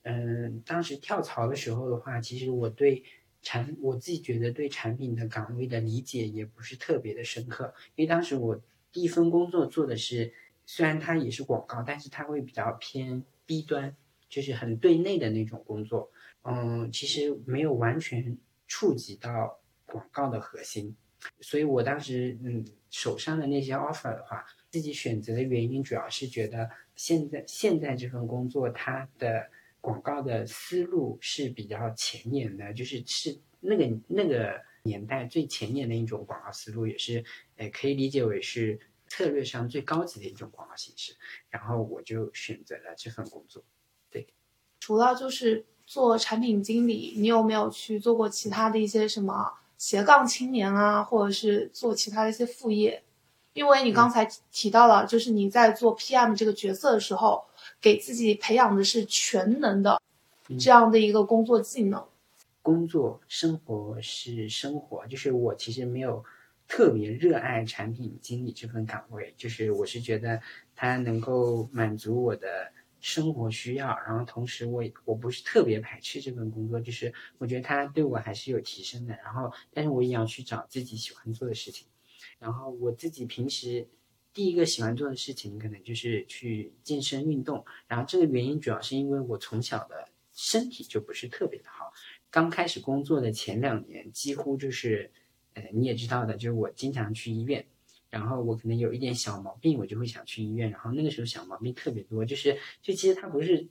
[0.02, 3.04] 嗯，当时跳槽的时候的话，其实我对
[3.42, 7.72] 产我自己觉得对产品的岗位的理解也不是特别的深刻。
[7.94, 10.34] 因为当时我第一份工作做的是，
[10.66, 13.96] 虽然它也是广告，但是它会比较偏 B 端，
[14.28, 16.10] 就是很对内的那种工作。
[16.42, 20.96] 嗯，其实没有完全触及到广告的核心。
[21.40, 37.24] 所以我当时嗯手上的那些 offer 的话，自己选择的原因主要是觉得现在现在这份工作它的广告的思路是比较前沿的，就是是那个那个年代最前沿的一种广告思路，也是
[37.56, 41.14] 诶可以理解为是策略上最高级的一种广告形式。
[41.48, 43.64] 然后我就选择了这份工作。
[44.10, 44.26] 对，
[44.80, 49.52] 除了就是做产品经理，你有没有去做过其他的一些什么？
[49.76, 53.02] 斜杠青年啊，或者是做其他的一些副业，
[53.52, 57.44] 因为你刚才提到了，就是你在做 PM 这个角色的时候，
[57.80, 60.00] 给自己培养的是全能的
[60.58, 62.04] 这样的一个工作技能。
[62.62, 66.24] 工作生活是生活，就是我其实没有
[66.66, 70.40] 特别热爱产品经理这份岗位，就是我是觉得
[70.74, 72.72] 它能够满足我的
[73.04, 79.14] 生活需要，然后同时我也我不是特别排斥这份工作，就是我觉得它对我还是有提升的。
[79.22, 81.86] 然后，但是我也要去找自己喜欢做的事情。
[82.38, 83.86] 然后我自己平时
[84.32, 87.62] 第一个喜欢做的事情，可能就是去健身运动。
[87.86, 91.92] 然后这个原因主要是因为我从小的身体就不是特别的好，
[92.30, 95.12] 刚开始工作的前两年，几乎就是
[95.52, 97.66] 呃你也知道的，就是我经常去医院。
[98.14, 100.70] 然后我可能有一点小毛病，我就会想去医院。
[100.70, 103.66] 然后那个时候小毛病特别多，就是就其实它不是，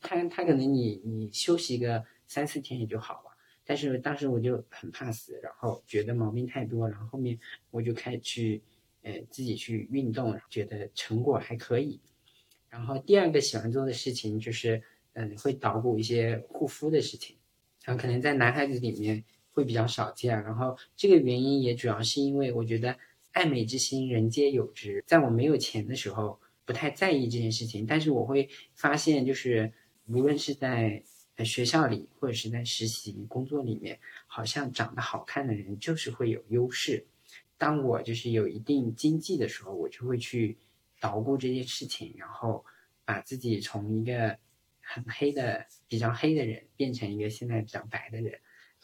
[0.00, 3.36] 它它可能你你休息个三四天也就好了。
[3.64, 7.36] 但是当时我就很怕死，然后觉得毛病太多，然后后面
[7.72, 8.62] 我就开始去
[9.02, 11.98] 呃自己去运动，觉得成果还可以。
[12.68, 14.80] 然后第二个喜欢做的事情就是
[15.14, 17.36] 嗯会捣鼓一些护肤的事情，
[17.82, 20.40] 然后可能在男孩子里面会比较少见。
[20.44, 22.96] 然后这个原因也主要是因为我觉得。
[23.32, 25.04] 爱美之心，人皆有之。
[25.06, 27.86] 在我没有钱的时候，不太在意这件事情。
[27.86, 29.72] 但是我会发现，就是
[30.06, 31.02] 无论是在
[31.44, 37.06] 学校里，或者是在实习工作里面，好像长得好看的人就是会有优势。
[37.56, 40.58] 当我就是有一定经济的时候，我就会去
[40.98, 42.64] 捣鼓这些事情，然后
[43.04, 44.36] 把自己从一个
[44.80, 48.38] 很黑的、比较黑的人，变成一个现在比较白的人。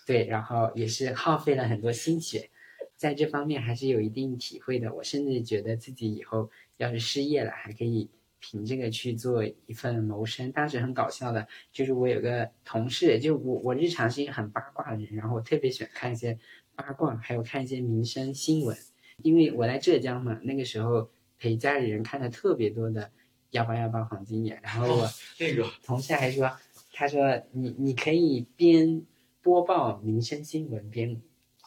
[0.06, 2.48] 对，然后也是耗费了很多心血。
[2.96, 4.92] 在这方面还是有一定体会的。
[4.94, 8.09] 我甚至觉得自己以后要是失业了，还可以
[8.40, 10.50] 凭这个去做一份谋生。
[10.52, 16.38] 当时很搞笑的，就是我有个同事，就我我日常是一个很八卦的人，然后我特别喜欢看一些
[16.74, 18.76] 八卦，还有看一些民生新闻。
[19.22, 23.11] 因为我在浙江嘛，那个时候陪家里人看的特别多的
[23.50, 26.50] 幺八幺八黄金眼，然后我那个同事还说，
[26.92, 29.02] 他说你你可以边
[29.42, 31.20] 播报民生新闻边。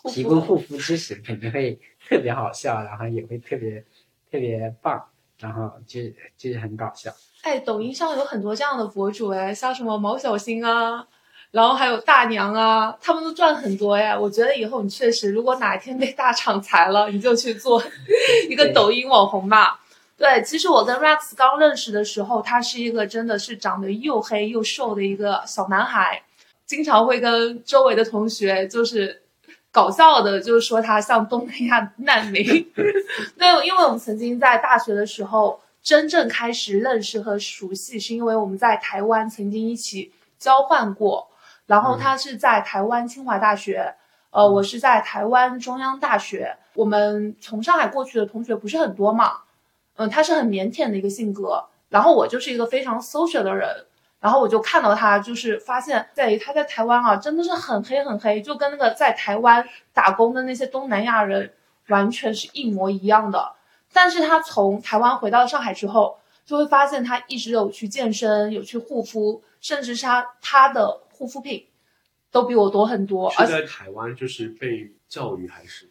[0.06, 3.84] 提供护肤知识肯定会 特别好笑，然后也会特别
[4.32, 5.04] 特别棒，
[5.40, 6.02] 然后就
[6.38, 7.12] 就是很搞笑。
[7.42, 11.06] 哎，抖音上有很多这样的博主哎，像什么毛小星啊，
[11.52, 14.18] 然后还有大娘啊，他们都赚很多哎。
[14.18, 17.82] 我觉得以后你确实，如果哪一天被大厂裁了，你就去做
[18.50, 19.80] 一个抖音网红吧。
[20.18, 26.24] 对，其实我跟 Rex 刚认识的时候，他是一个真的是长得又黑又瘦的一个小男孩，
[26.66, 29.22] 经常会跟周围的同学就是。
[29.72, 32.44] 搞笑的，就是说他像东南亚难民。
[33.38, 41.28] 对，因为我们曾经在大学的时候真正开始认识和熟悉，是因为我们在台湾曾经一起交换过。
[41.68, 43.94] 然后他是在台湾清华大学，
[44.32, 46.58] 呃，我是在台湾中央大学。
[46.74, 49.34] 我们从上海过去的同学不是很多嘛，
[49.98, 53.86] 嗯，他是很腼腆的一个性格，然后我就是一个非常 social 的人。
[54.20, 61.54] 然后我就看到他，就是发现，在他在台湾啊，真的是很黑很黑，就跟那个在台湾打工的那些东南亚人
[61.88, 63.54] 完全是一模一样的。
[63.94, 71.66] 但是他从台湾回到上海之后，就会发现他一直有去健身，有去护肤，甚至是他他的护肤品
[72.30, 73.32] 都比我多很多。
[73.32, 75.90] 是在台湾就是被教育还是？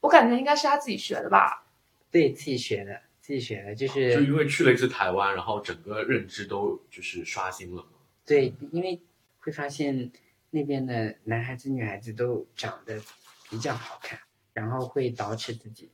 [0.00, 1.64] 我感觉应该是他自己学的吧。
[2.10, 3.00] 对自己学的。
[3.26, 7.84] 自己学的，就是就因为去了一次台湾，然后整个认知都就是刷新了
[8.24, 9.00] 对，因为
[9.40, 10.12] 会发现
[10.50, 13.02] 那边的男孩子、女孩子都长得
[13.50, 14.16] 比较好看，
[14.52, 15.90] 然后会捯饬自己，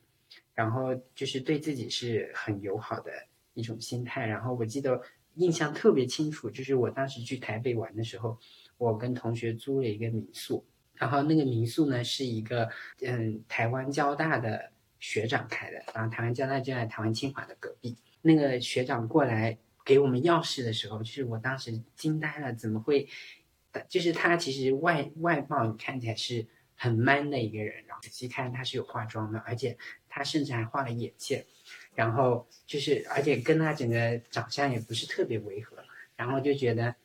[0.53, 3.11] 然后就是对自己是很友好的
[3.55, 4.27] 一种心态。
[4.27, 5.01] 然后我记得
[5.33, 8.37] 印象特别清楚，就是我当时去台北玩的时候，
[8.77, 12.69] 我跟同学租了一个民宿，然后那个民宿呢是一个
[13.01, 14.69] 嗯台湾交大的。
[15.03, 17.97] 学长开的，然后台湾交大就在台湾清华的隔壁。
[18.21, 23.09] 那个学长过来给我们钥匙的时候，就是我当时惊呆了，怎么会？
[23.89, 31.45] 就是他其实外外貌看起来是很 man 的一个人，然后仔细看他是有化妆的，而且他甚至还画了眼线，
[31.95, 35.75] 然后就是而且跟他整个长相也不是特别违和，
[36.15, 36.95] 然后就觉得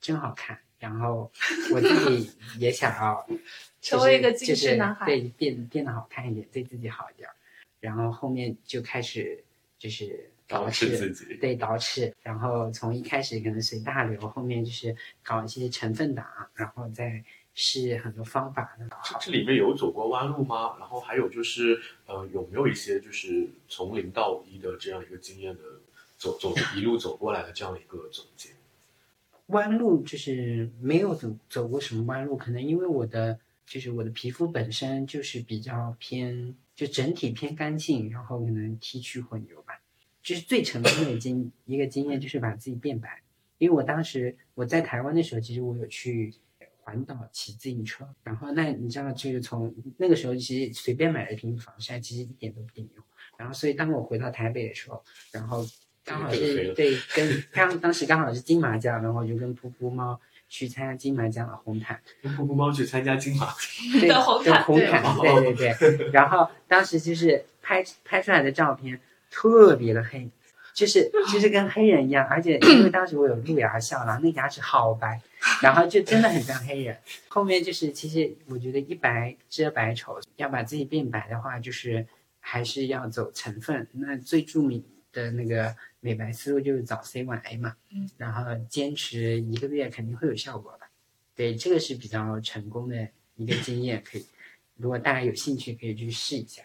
[0.00, 1.30] 真好看，然后
[1.72, 3.24] 我自己也想要
[3.80, 7.28] 成为一个精致男孩，对变变得好看一点，对自己好一点。
[7.84, 9.44] 然后后面就开始
[9.78, 12.10] 就是捯饬自己，对捯饬。
[12.22, 18.74] 然后从一开始可能随大流，后面就是搞一些成分党，然后再试很多方法。
[19.04, 20.78] 这这里面有走过弯路吗？
[20.78, 25.60] 然后还有就是，呃，有没有一些就是从零到一的这样一个经验的
[26.16, 28.48] 走走一路走过来的这样一个总结？
[29.48, 36.56] 弯路就是没有走走过什么弯路，可能因为我的就是我的皮肤本身就是比较偏。
[36.74, 39.80] 就整体偏干净，然后可能 T 区混油吧。
[40.22, 43.22] 就是最成功的经一个经验，就是把自己变白。
[43.58, 46.34] 因为我当时我在台湾的时候，其实我有去
[46.80, 53.04] 环岛骑自行车，然后那你知道，就是从那个时候其实随便买了一瓶防晒，其实一点都不顶用。
[53.36, 55.64] 然后所以当我回到台北的时候，然后
[56.04, 60.18] 刚好是对跟刚当时刚好是金马奖，然后我就跟噗噗猫
[60.54, 63.52] 去参加金马奖的红毯，跟噗噗猫去参加金马，
[63.98, 66.10] 对的红毯对红毯，对对对。
[66.12, 69.00] 然后当时就是拍拍出来的照片
[69.32, 70.30] 特别的黑，
[70.72, 75.20] 就是就是跟黑人一样，而且因为当时我有露牙笑，然后那牙齿好白，
[75.60, 76.96] 然后就真的很像黑人。
[77.26, 82.06] 后面就是其实我觉得一白遮百丑，要把自己变白的话，就是
[82.38, 83.88] 还是要走成分。
[83.90, 90.80] 那最著名的那个美白思路就是早 C 晚 A 嘛，嗯，然后坚持一个月肯定会有效果的。
[91.34, 94.26] 对，这个是比较成功的一个经验，可以，
[94.76, 96.62] 如果大家有兴趣可以去试一下。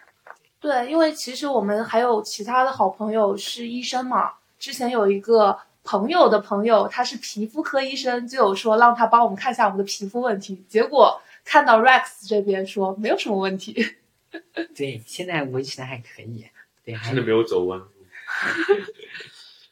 [0.59, 4.33] 对，因为其实我们还有其他的好朋友是医生嘛。
[4.57, 10.61] 之前有一个朋友的朋友，他是皮肤科医生，就有说让他帮我们看一下我们的皮肤问题。
[10.67, 13.95] 结果看到 Rex 这边说没有什么问题。
[14.75, 16.45] 对，现在维持的还可以。
[16.83, 17.85] 对，还真的没有走弯路。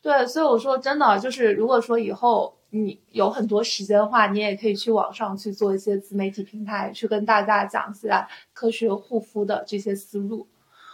[0.07, 10.47] 对，所以我说真的，就是如果说以后你有很多时间的话，你也可以去网上去做一些自媒体平台，去跟大家讲一下科学护肤的这些思路。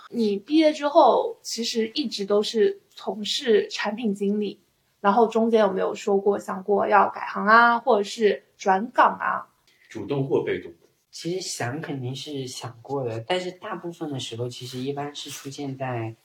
[0.10, 4.60] 你毕业之后，其实一直都是从事产品经理，
[5.00, 9.46] 然后中间有没有说过想过要改行啊，或者是转岗啊？
[9.90, 10.72] 主动或被动？
[11.12, 16.16] 其实想肯定是想过的，但是大部分的时候，其实一般是出现在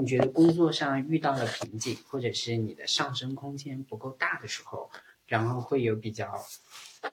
[0.00, 4.90] 你觉得工作上遇到了瓶颈，或者是你的上升空间不够大的时候，
[5.26, 6.32] 然后会有比较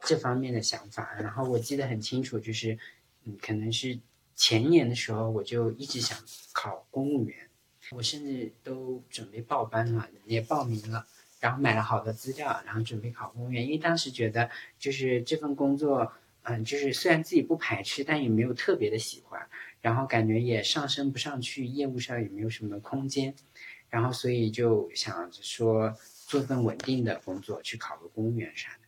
[0.02, 1.16] 这方面的想法。
[1.20, 2.78] 然后我记得很清楚，就是
[3.26, 4.00] 嗯，可能是
[4.36, 6.18] 前年的时候，我就一直想
[6.54, 7.50] 考公务员，
[7.92, 11.06] 我甚至都准备报班了，也报名了。
[11.40, 19.48] 然后买了好多资料，然后准备考公务员，因为当时觉得就是这份工作，嗯，就是虽然自己不排斥，但也没有特别的喜欢，
[19.88, 23.34] 然后感觉也上升不上去，业务上也没有什么空间，
[23.90, 25.96] 然后所以就想说
[26.26, 28.80] 做份稳定的工作，去考个公务员啥的。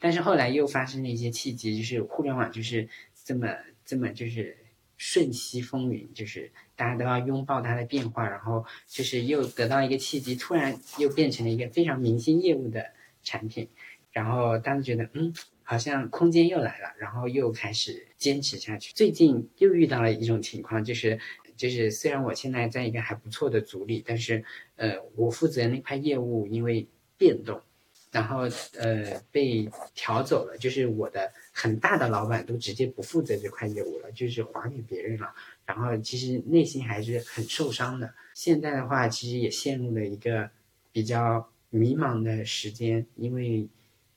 [0.00, 2.88] 但是后来又发生了一些契机，就是互联网就是
[3.22, 3.46] 这么
[3.84, 4.58] 这么就是
[4.96, 12.84] 瞬息风云，就是大家都要拥抱它的变化，然后就是又得到一个契机，突然又变成了一个非常明星业务的
[13.22, 13.68] 产品，
[14.10, 15.32] 然后当时觉得嗯，
[15.70, 18.90] 好像空间又来了，然后又开始坚持下去。
[18.94, 21.18] 最近又遇到了一种情况，就是
[21.58, 24.42] 就是虽然我现在在一个还不错的组里，但是
[24.76, 27.60] 呃，我负责那块业务因为变动。
[28.10, 35.34] 然后呃被调走了，就是我的很大的老板都直接不负责这块业务了，就是还给别人了。
[35.66, 38.14] 然后其实内心还是很受伤的。
[38.32, 40.48] 现在的话，其实也陷入了一个
[40.90, 43.68] 比较迷茫的时间，因为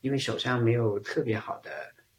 [0.02, 1.70] 因为手上没有特别好的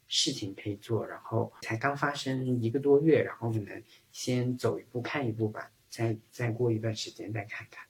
[0.08, 7.84] 事情可以做，然后才刚发生一个多月，然后可能先走一步看一步吧，再再过一段时间再看看。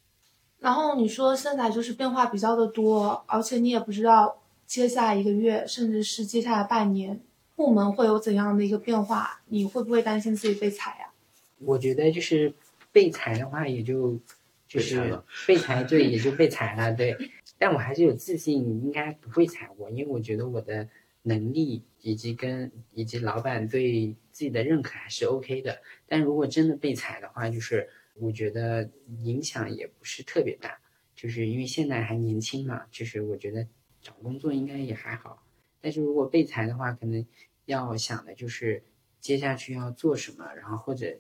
[0.59, 7.21] 然后你说现在就是变化比较的多，而且你也不知道接下来一个月，甚至是接下来半年，
[7.55, 11.11] 部门会有怎样的一个变化，你会不会担心自己被裁啊呀、
[11.59, 12.55] 我觉得就是
[12.91, 14.19] 被裁的话，也就
[14.67, 17.17] 就是被裁，对，也就被裁了，对。
[17.65, 20.87] 但我还是有自信，应该不会裁我，因为我觉得我的
[21.23, 25.81] 能力以及跟以及老板对自己的认可还是 OK 的。
[26.07, 28.91] 但如果真的被裁的话，就是我觉得
[29.23, 30.79] 影响也不是特别大，
[31.17, 33.67] 就是因为现在还年轻嘛，就是我觉得
[34.03, 35.43] 找工作应该也还好。
[35.81, 37.25] 但是如果被裁的话，可能
[37.65, 38.85] 要想的就是
[39.21, 41.19] 接下去要做什么，然后或者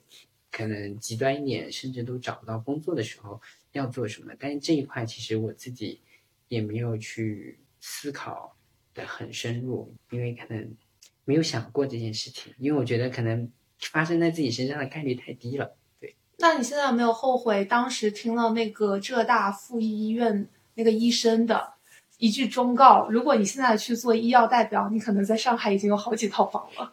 [0.51, 3.41] 可能极端一点，甚至都找不到工作的时候
[3.73, 4.35] 要做什么。
[4.39, 6.03] 但是这一块其实我自己
[6.49, 8.57] 也没有去思考
[8.95, 10.75] 的很深入，因为可能
[11.25, 15.75] 没有想过这件事情，因为我觉得可能发生在自己身上的概率太低了。
[16.01, 21.75] 对，那你现在有没有后悔当时听了那个浙大附一医院那个医生的
[22.19, 23.09] 一句忠告？
[23.09, 26.93] 如果你现在去做医药代表，你可能在上海已经有好几套房了。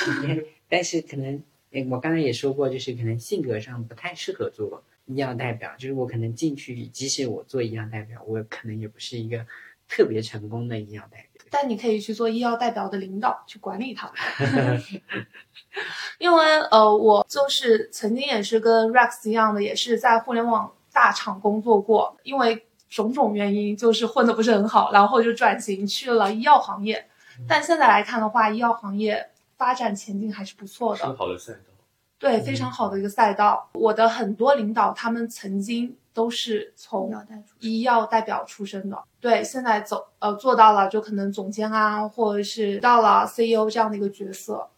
[0.68, 5.70] 但是可能，诶我刚才也说过，就是可能性格上不太适合做医药代表。
[5.76, 9.44] 就是我可能进去，即使我做医药代表，我可能也不是一个
[9.88, 11.44] 特别成功的医药代表。
[11.50, 14.82] 但你可以去做医药代表的领导，去管理他们。
[16.18, 27.08] 因为呃，我就是曾经也是跟 Rex 一样的，也是在互联网大厂工作过，因为种种原因，就是混得不是很好，然后就转型去了医药行业。
[27.48, 31.16] 但现在来看的话，医药行业发展前景还是不错的很。
[31.16, 31.67] 好的赛道。
[32.18, 33.68] 对，非常好的一个赛道。
[33.74, 37.14] 我的很多领导，他们曾经都是从
[37.60, 44.68] 医药代表出身的，对，现在走呃做到了就可能总监啊，或者是到了 CEO 这样的一个角色。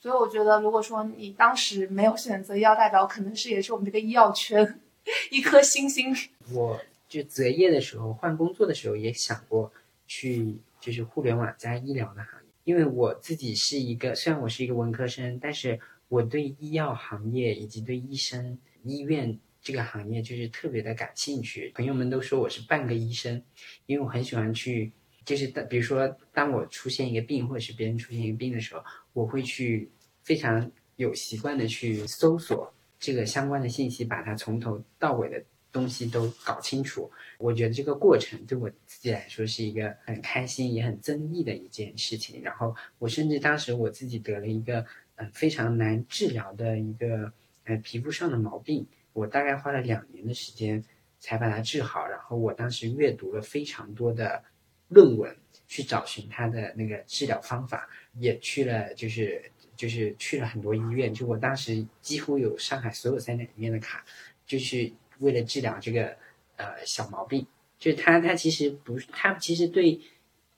[0.00, 4.80] 所以我觉得，如果说你当时没有选择医药代表，可能是也是我们这个医药圈
[5.30, 6.14] 一颗星星。
[6.52, 9.70] 我就择业的时候换工作的时候也想过
[10.06, 15.78] 去就是互联网加医疗的行业，因为我自己是一个虽然我是一个文科生，但是
[16.08, 21.70] 我对医药行业以及对医生医院这个行业就是特别的感兴趣。
[21.74, 23.42] 朋友们都说我是半个医生，
[23.86, 24.92] 因为我很喜欢去。
[25.24, 28.82] 就是当比如说，当我出现一个病，或者是别人出现一个病的时候，
[29.12, 29.90] 我会去
[30.22, 37.10] 非常有习惯的去搜索这个相关的信息，把它从头到尾的东西都搞清楚。
[37.38, 42.40] 我觉得这个过程对我自己来说是一个很开心也很增益的一件事情。
[42.42, 44.82] 然后我甚至当时我自己得了一个
[45.18, 47.32] 嗯非常难治疗的一个
[47.64, 50.82] 呃皮肤上的毛病，我大概花了两年的时间
[51.20, 52.06] 才把它治好。
[52.08, 54.42] 然后我当时阅读了非常多的。
[54.90, 61.12] 论文去找寻他的那个治疗方法，也去了，就是就是去了很多医院。
[61.12, 64.02] 就我当时几乎有上海所有三甲医院的卡，
[64.46, 66.16] 就是为了治疗这个
[66.56, 67.46] 呃小毛病。
[67.78, 70.00] 就是他他其实不是他其实对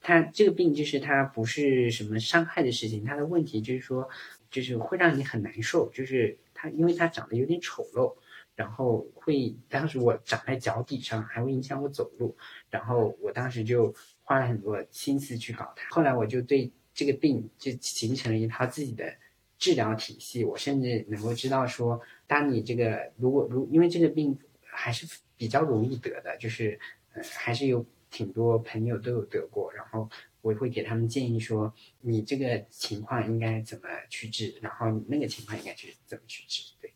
[0.01, 4.09] 他这个病就是他不是什么伤害的事情，他的问题就是说
[4.51, 8.15] 就是会让你很难受，就是他因为他长得有点丑陋。
[8.57, 12.37] 然后会，当时我长在脚底上，还会影响我走路。
[12.69, 15.89] 然后我当时就花了很多心思去搞它。
[15.89, 19.17] 后来我就对这个病就形成了一套自己的
[19.59, 20.45] 治疗体系。
[20.45, 25.07] 我甚至能够知道说，当你这个如果如因为这个病还是
[25.39, 26.79] 比较容易得的，就是
[27.15, 29.73] 呃还是有挺多朋友都有得过。
[29.73, 30.11] 然后
[30.43, 36.93] 我会给他们建议说，你这个情况应该怎么去治，然后你那个情况应该去怎么去治，对。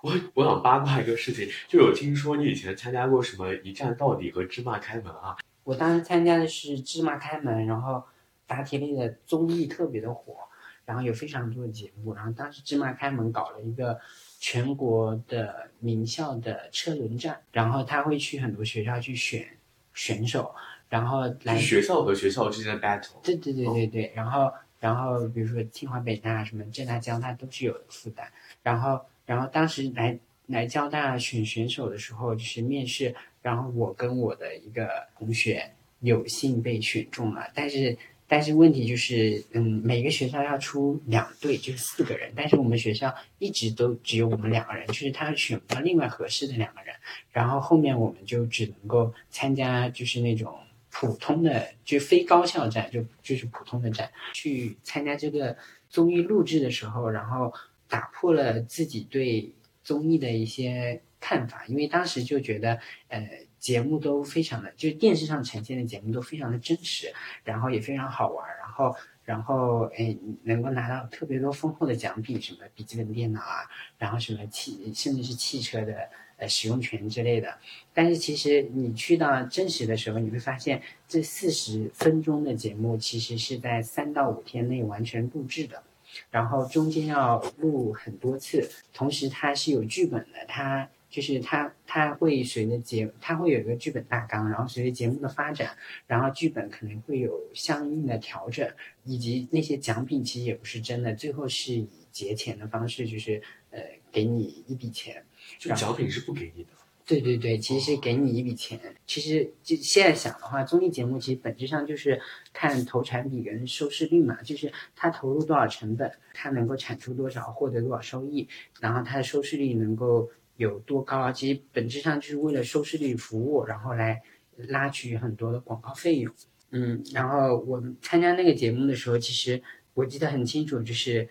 [0.00, 5.36] 我我想八卦一个事情，就有听说你以前参加过什么一站到底和芝麻开门啊？
[5.64, 8.04] 我当时参加的是芝麻开门，然后
[8.46, 10.36] 答题类的综艺特别的火，
[10.84, 13.98] 然后有非常多的节目，然后当时芝麻开门搞了一个
[14.38, 19.58] 全国的名校的车轮战，然后他会去很多学校去选
[19.94, 20.54] 选手，
[20.88, 23.20] 然后来学校和学校之间的 battle。
[23.22, 28.26] 对对对对对，然后然后比如说清华北大什么浙大交大都是有的负担，
[28.62, 29.00] 然后。
[29.28, 35.70] 然后当时来来交大选选手的时候，就是面试，然后我跟我的一个同学
[36.00, 37.94] 有幸被选中了，但是
[38.26, 46.94] 但是问题就是，嗯，每个学校要出两队，就是四个人，但是我们学校一直都只有我们两个人，就是他选不到另外合适的两个人，
[47.30, 50.58] 然后后面我们就只能够参加就是那种
[51.00, 55.56] 普通的，就非高校站，就就是普通的站，去参加这个
[55.88, 57.52] 综艺录制的时候，然后。
[57.90, 59.50] 打破了自己对
[59.82, 62.78] 综艺的一些看法，因为当时就觉得，
[63.08, 63.26] 呃，
[63.58, 67.10] 节目都非常的，就电视上呈现的节目都非常的真实，
[67.44, 68.94] 然后也非常好玩，然后，
[69.24, 73.64] 然后，哎，能够拿到特别多丰厚的奖品，什么笔记本电脑啊，
[73.96, 77.58] 然后什么汽，甚至是汽车的呃使用权之类的。
[77.92, 85.82] 但是其实你去到真实的时候，你会发现这四十分钟的节目其实是在三到五天内完全录制的。
[86.30, 95.76] 然后中间要录很多次，同时它是有剧本的，它就是它它会随着节，它会有一个剧本大纲，然后随着节目的发展，
[96.06, 98.66] 然后剧本可能会有相应的调整，
[99.04, 103.80] 以及那些奖品其实也不是真的，最后是以节前的方式，就是呃
[104.12, 105.24] 给你一笔钱，
[105.58, 106.70] 就奖品是不给你的。
[107.06, 108.78] 对对对，其实是给你一笔钱。
[109.06, 112.20] 其实就现在想的话，综艺节目其实本质上就是
[112.52, 118.46] 看投产比跟收视率嘛，就是它投入多少成本，它能够产出多少，获得多少收益，
[118.80, 121.32] 然后它的收视率能够有多高。
[121.32, 124.20] 其实本质上就是为了收视率服务，然后来
[124.56, 126.34] 拉取很多的广告费用。
[126.72, 129.62] 嗯，然后我们参加那个节目的时候，其实
[129.94, 131.26] 我记得很清楚，就是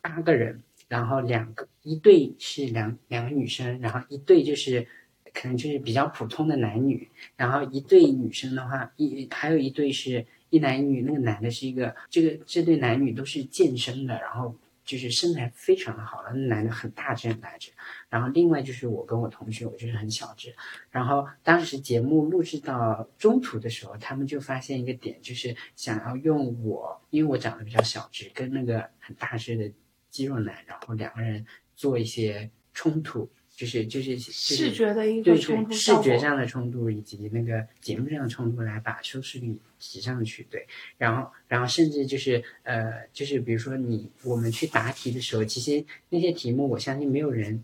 [0.00, 0.60] 八个人，
[0.92, 4.86] 然后两个一对是两两个女生，然后一对就是。
[5.34, 17.70] 可能就是比较普通的男女，然后一对女生的话，一还有一对是一男一女，那个男的是一个这个这对男女都是健身的，然后就是身材非常的好，那男的很大只很大只，
[18.10, 20.54] 然后另外就是我跟我同学，我就是很小只，
[20.90, 29.72] 然后当时节目录制到中途的时候，他们就发现一个点，就是想要用我，因为我长得比较小只，跟那个很大只的
[30.12, 31.44] 肌肉男，然后两个人
[31.74, 33.28] 做一些冲突。
[33.54, 40.66] 就是就是视觉的一个冲突，视觉上的冲突以及那个节目上的冲突来把收视率提上去，对。
[40.96, 47.62] 然后然后甚至就是呃就是比如说你我们去答题的时候，其实那些题目我相信没有人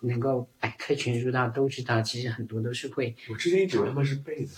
[0.00, 3.14] 能够百科全书到都知道，其实很多都是会。
[3.30, 4.50] 我之前一直以为他们是背的。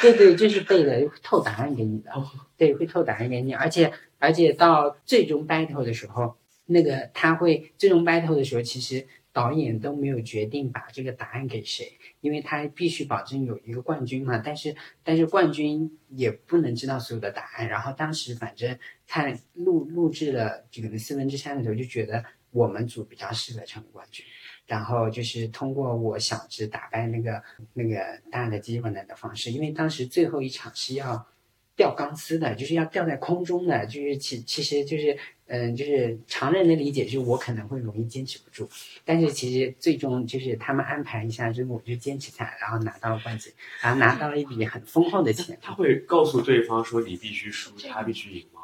[0.00, 2.12] 对对，就是背的，透答案给你的。
[2.56, 9.06] 对，会透答案给你，而且而且到最终 battle 的时候，那个他会最终 battle 的时候，其实。
[9.34, 14.36] 导演都没有决定把这个答案给谁，因为他必须保证有一个冠军嘛。
[14.36, 17.66] 但是但是冠军也不能知道所有的答案。
[17.66, 24.22] 然后当时反正看录录制了这个四分之三的时候，就觉得我们组比较适合成为冠军。
[24.66, 27.42] 然后就是通过我小智打败那个
[27.72, 31.26] 那个大的基本的的方式，因为当时最后一场是要
[31.74, 35.16] 吊钢丝的，就是要吊在空中的，就是其其实就是
[35.46, 38.68] 嗯，就是常人的理解就是我可能会容易坚持不住，
[39.04, 43.52] 但是其实最终就是他们安排一下之后，我就坚持下来，然后拿到了冠军，
[43.82, 45.58] 然后拿到了一笔很丰厚的钱。
[45.60, 48.60] 他会告诉对方说你必须输，他必须赢吗？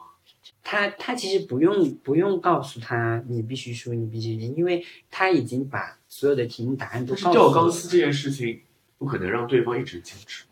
[0.63, 7.41] 他他其实不用不用告诉他你必须输，你必须赢，因为他已经把所有的题目答案都告诉我了。
[7.41, 8.61] 吊钢丝这件事情，
[8.99, 10.48] 不可能让对方一直坚持吧。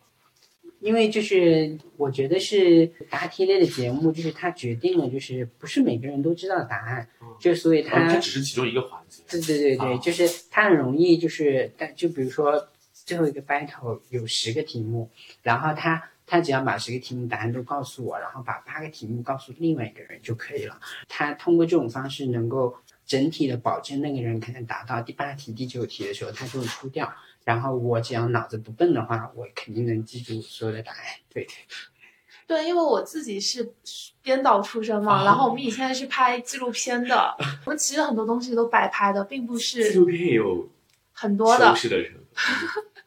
[0.86, 7.08] 因为就是我觉得是答题类的节目，就是它决定了，就是不是每个人都知道答案，
[7.40, 9.20] 就所以啊，它这只是其中一个环节。
[9.28, 15.10] 对对对对，啊就是它很容易就是，但就比如说最后一个 battle 有十个题目，
[15.42, 20.78] 然后他他只要把十个题目答案都告诉我，然后把八个题目告诉另外一个人就可以了。
[21.08, 22.72] 他通过这种方式能够
[23.04, 27.12] 整体的保证那个人可能答到第八题、第九题的时候他就会出掉，
[27.46, 30.98] 然后我只要脑子不笨的话，我肯定能记住所有的答案。
[31.32, 31.46] 对。
[32.48, 33.72] 对，因为我自己是
[34.22, 37.34] 编导出身嘛，哦然后我们以前是拍纪录片的，
[37.66, 40.68] 我们其实很多东西都摆拍的，并不是纪录片也有
[41.12, 41.74] 很多的。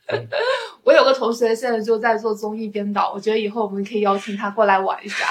[0.84, 5.26] 我有个同学现在就在做综艺编导，我觉得以后我们可以邀请他过来玩一下。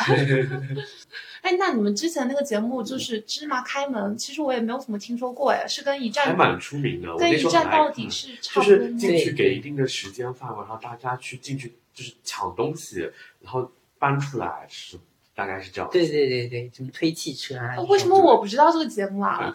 [1.49, 8.92] 哎，那你们之前那个节目就是《芝麻开门》，其实我也没有怎么听说过，哎，是跟一站还蛮出名的，我跟一那时候战到底是差就不多就？
[8.92, 13.01] 是进去给一定的时间范围，然后大家去进去就是抢东西，
[13.40, 14.99] 然后搬出来是
[15.34, 15.88] 大概是这样。
[15.90, 19.51] 对对对对，什么推汽车为什么我不知道这个节目啊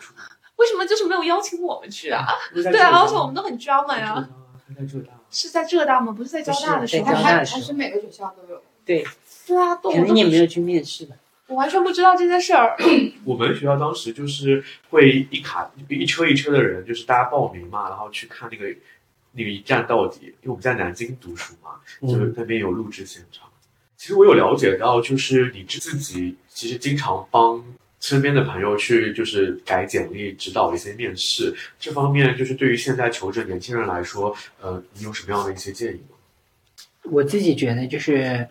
[0.56, 2.26] 为什么就是没有邀请我们去啊？
[2.56, 4.28] 对啊，而且我们都很 drama 呀。
[4.68, 6.12] 他在浙大，是在浙大吗？
[6.12, 8.60] 不是在交大的时候还还是每个学校都有。
[8.84, 9.06] 对，
[9.46, 11.16] 对啊，都可能你也没有去面试吧？
[11.54, 12.76] 我完全不知道这件事儿。
[13.24, 18.66] 我们学校当时就是会一卡一车一车的人，就是大家报名嘛，然后去看那个
[19.34, 20.26] 那个一站到底。
[20.42, 21.70] 因为我们在南京读书嘛，
[22.02, 23.48] 就是嗯，那边有录制现场。
[23.96, 27.64] 其实我有了解到，就是你自己其实经常帮
[28.00, 36.18] 身边的朋友去就是改简历、指导一些面试这方面，就是对于现在求职年轻人来说，呃，你有什么样的一些建议吗？
[37.04, 38.48] 我自己觉得就是，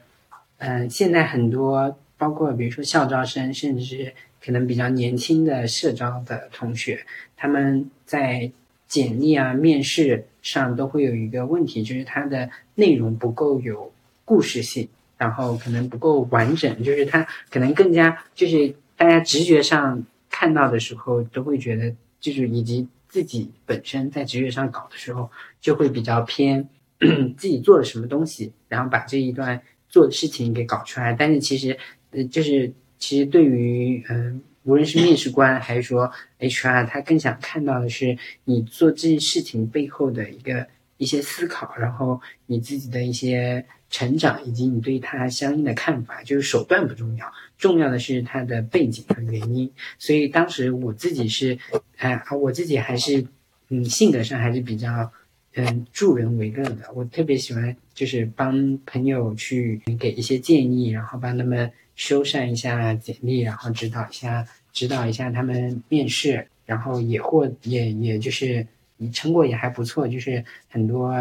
[0.58, 7.04] 嗯、现在很多包括比如说校招生，甚至是可能比较年轻的社招的同学，
[7.36, 8.48] 他们在
[8.86, 13.92] 简历啊、面试上都会有一个问题，就是它的内容不够有
[14.24, 25.28] 故事性，然后可能不够完整，就是它可能更加就是大家直觉上看到的时候都会觉得，就是以及自己本身在直觉上搞的时候，
[25.60, 26.68] 就会比较偏
[27.36, 31.12] 自己做了什么东西，然后把这一段做的事情给搞出来。
[31.12, 31.76] 但是其实，
[32.12, 40.66] 呃，就是其实对于嗯、无论是面试官还是说 HR，他更想看到的是你做这件事情背后的一个
[40.98, 46.22] 一些思考，然后你自己的一些成长，以及你对他相应的看法。
[46.22, 49.70] 就是手段不重要，重要的是他的背景和原因。
[49.98, 51.58] 所以当时我自己是，
[51.96, 53.26] 哎、我自己还是，
[53.68, 55.12] 嗯，性格上还是比较。
[55.54, 68.66] 嗯，助人为乐的，我特别喜欢，就是帮朋友去给一些建议，然后帮他们修缮一下简历，然后指导一下，指导一下他们面试，然后也获也也就是
[69.12, 71.12] 成果也还不错，就是很多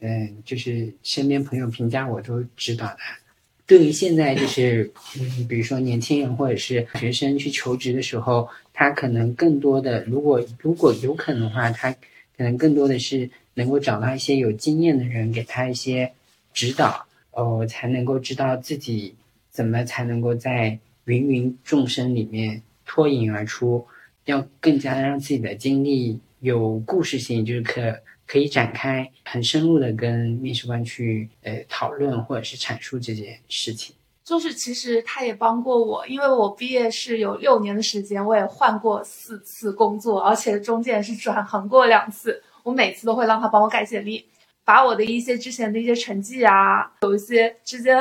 [0.00, 2.98] 嗯，就是身边朋友评价我都知道的。
[3.66, 16.12] 对于现在就是嗯，比如说年轻人或者是学生去求职的时候，他可能更多的，如果如果有可能的话，他可能更多的是能够找到一些有经验的人，给他一些
[16.54, 19.14] 指导，哦，才能够知道自己
[19.58, 23.84] 怎么才能够在芸芸众生里面脱颖而出，
[24.24, 33.96] 要更加让自己的经历有故事性，就是可可以展开很深入的跟面试官去呃讨论或者是阐述这件事情。
[34.22, 42.40] 就是其实他也帮过我，因为我毕业是有六年的时间，我也换过四次工作，而且中间也是转行过两次。
[42.62, 44.24] 我每次都会让他帮我改简历，
[44.64, 48.00] 把我的一些之前的一些成绩啊，有一些之间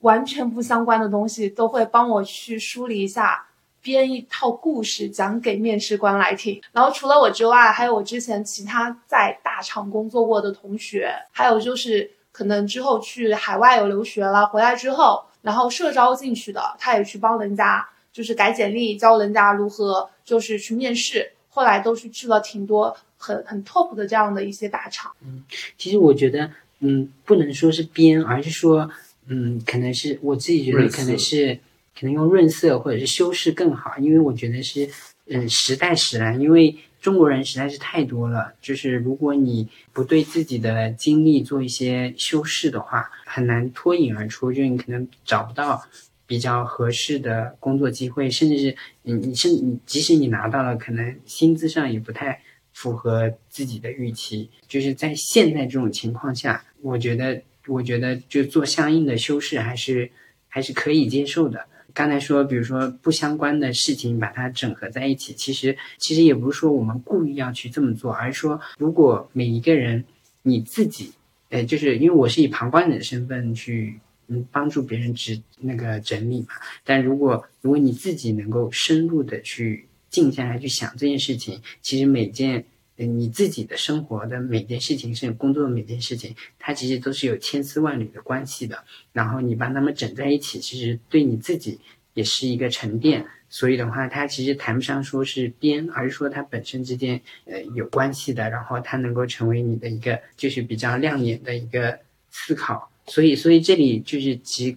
[0.00, 3.46] 完全不相关的东西，都会帮我去梳理一下，
[3.82, 6.60] 编一套故事讲给面试官来听。
[6.72, 15.24] 然后除了我之外，还有我之前其他在大厂工作过的同学，还有就是可能之后去海外有留学了，回来之后。
[15.40, 21.30] 然后社招进去的，他也去帮人家，就是改简历，教人家如何就是去面试。
[21.48, 25.12] 后来都是去了挺多很很 top 的这样的一些大厂。
[25.24, 25.42] 嗯
[25.78, 28.90] 其实我觉得，嗯，不能说是编，而是说，
[29.28, 31.54] 嗯，可能是我自己觉得可能是
[31.98, 34.88] 可能用润色或者是修饰更好，因为我觉得是，
[35.26, 45.82] 嗯，时代使然，因为中国人实在是太多了，就是如果你不对自己的经历做一些修饰的话，很难脱颖而出，就你可能找不到。
[46.28, 52.38] 比较合适的工作机会，甚至是你你是你，即使你拿到了，可能薪资上也不太
[52.74, 54.50] 符合自己的预期。
[54.68, 60.10] 就是在现在这种情况下，我觉得，我觉得就做相应的修饰还是
[60.48, 61.66] 还是可以接受的。
[61.94, 70.04] 刚才说，比如说不相关的事情把它整合在一起，其实其实也不是说我们故意要去这么做，而是说如果每一个人
[70.42, 71.12] 你自己，
[71.50, 74.00] 呃，就是因为我是以旁观者的身份去。
[74.30, 76.48] 嗯，帮助别人执那个整理嘛。
[76.84, 82.66] 但如果如果你自己能够深入的去静下来去想这件事情，其实每件
[83.06, 88.84] 你自己的生活的每件事情，甚至工作的每件事情，它其实都是有千丝万缕的关系的。
[89.12, 91.78] 然后你把它们整在一起，其实对你自己
[92.14, 93.24] 也是一个沉淀。
[93.50, 98.50] 所以的话，它其实谈不上说是编，而是说它本身之间呃有关系的。
[98.50, 101.98] 然后它能够成为你的一个就是比较亮眼的一个
[102.30, 102.90] 思考。
[103.06, 104.76] 所以，所以这里就是其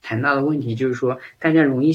[0.00, 1.92] 谈到的问题，就是说大家容易，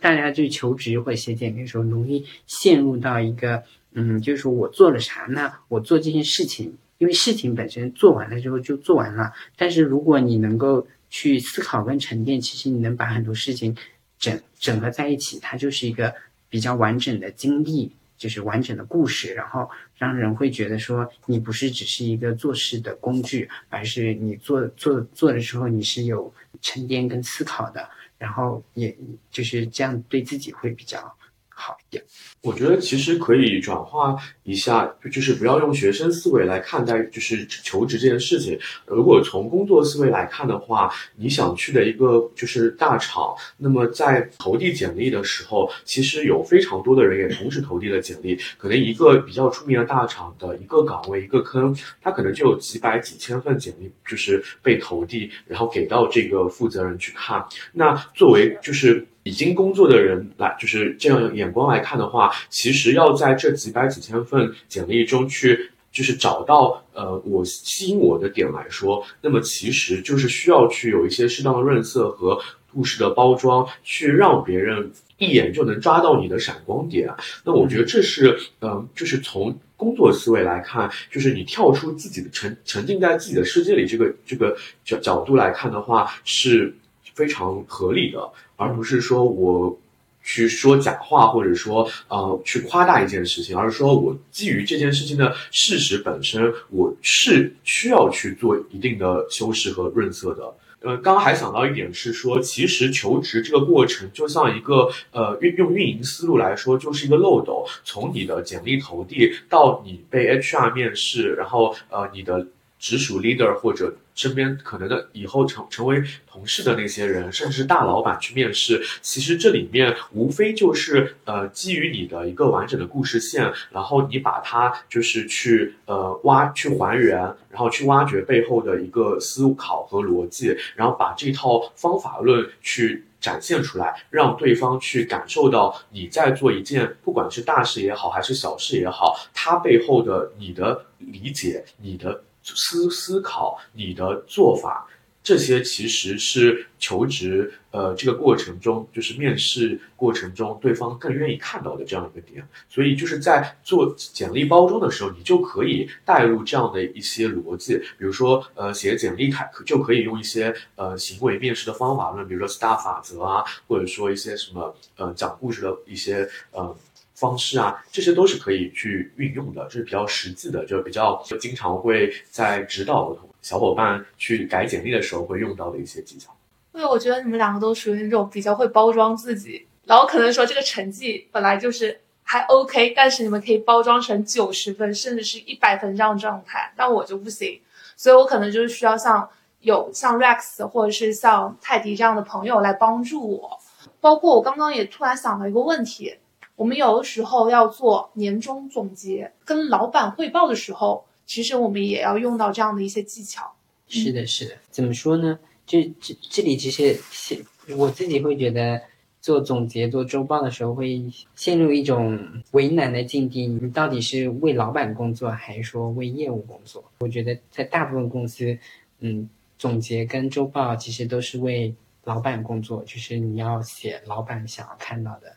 [0.00, 5.52] 大家就求职或者写简历的时候，容易陷入到一个，嗯，就是说我做了啥呢？
[5.68, 9.32] 我做这件事情，因为事情本身做完了之后就做完了。
[9.56, 13.76] 但是如果你能够去思考跟沉淀，其实你能把很多事情
[14.18, 16.14] 整整合在一起，它就是一个
[16.48, 17.92] 比较完整的经历。
[18.16, 19.68] 就是完整的故事，然后
[19.98, 26.32] 让人会觉得说你不是只是一个做事的工具，而是你做做做的时候你是有
[26.62, 27.86] 沉淀跟思考的，
[28.16, 28.96] 然后也
[29.32, 31.12] 就是这样对自己会比较
[31.54, 32.04] 好一点。
[32.42, 38.58] 我觉得其实可以转化一下，就是不要用学生思维来看待，就是求职这件事情。
[38.86, 48.38] 如果从工作思维来看的话，你想去的一个就是大厂，那么在投递简历的时候，其实有非常多的人也同时投递了简历。
[48.58, 57.42] 可能一个比较出名的大厂的一个岗位一个坑，它可能就有几百几千份简历就是被投递，然后给到这个负责人去看。
[57.72, 62.30] 那作为就是已经工作的人来，就是这样眼光来看的话。
[62.48, 72.40] 其实要在这几百几千份简历中去，就是找到呃我吸引我的点来说，那么其实就是需要去有一些适当的润色和
[72.72, 77.08] 故事的包装，去让别人一眼就能抓到你的闪光点。
[77.44, 86.74] 那我觉得这是嗯，就是从工作思维来看，就是你跳出自己的沉沉浸在自己的世界里这个这个角角度来看的话，是
[87.14, 88.18] 非常合理的，
[88.56, 89.78] 而不是说我。
[90.26, 100.54] 去说假话，或者说呃去夸大一件事情，而是说我基于这件事情的事实本身，我是需要去做一定的修饰和润色的。
[100.80, 112.46] 呃，刚刚还想到一点是说，其实求职这个过程就像一个呃运用运营思路来说，就是一个漏斗，从你的简历投递到你被 HR 面试，然后呃你的。
[112.84, 127.16] 直属 leader 或者身边可能的以后成成为同事的那些人，甚至大老板去面试，其实这里面无非就是呃基于你的一个完整的故事线，然后你把它就是去呃挖去还原，
[127.48, 142.22] 然后去挖掘背后的一个思考和逻辑，然后把这套方法论去展现出来，让对方去感受到你在做一件不管是大事也好还是小事也好，它背后的你的理解，你的。
[142.44, 144.86] 思思考你的做法，
[145.22, 152.46] 这些其实是求职呃这个过程中，就是面试过程中，对方更愿意看到的这样一个点。
[152.68, 166.76] 所以就是在做简历包装的时候，你就可以带入这样的一些逻辑，比如说呃写简历开就可以用一些呃行为面试的方法论，比如说 STAR 法则啊，或者说一些什么呃讲故事的一些呃。
[167.14, 176.34] 方式啊，这些都是可以去运用的，这是比较实际的，就比较经常会在指导小伙伴去改简历的时候会用到的一些技巧。
[176.72, 187.60] 对，我觉得你们两个都属于那种比较会包装自己，然后可能说这个成绩本来就是还 OK，但是你们可以包装成九十分甚至是一百分这样状态，但我就不行，
[187.96, 189.28] 所以我可能就是需要像
[189.60, 193.60] 有像 Rex 或者是像泰迪这样的朋友来帮助我。
[194.00, 196.16] 包括我刚刚也突然想到一个问题。
[196.56, 203.52] 我们有的时候要做年终总结，跟老板汇报的时候，其实我们也要用到这样的一些技巧。
[203.88, 204.54] 是的，是的。
[204.70, 205.38] 怎么说呢？
[205.66, 207.44] 就这这里其实，
[207.76, 208.80] 我自己会觉得，
[209.20, 211.02] 做总结、做周报的时候，会
[211.34, 216.84] 陷入一种为难的境地：你到底是为老板工作，还是说为业务工作？
[217.00, 218.56] 我觉得在大部分公司，
[219.00, 219.28] 嗯，
[219.58, 221.74] 总结跟周报其实都是为
[222.04, 225.34] 老板工作，就是你要写老板想要看到的。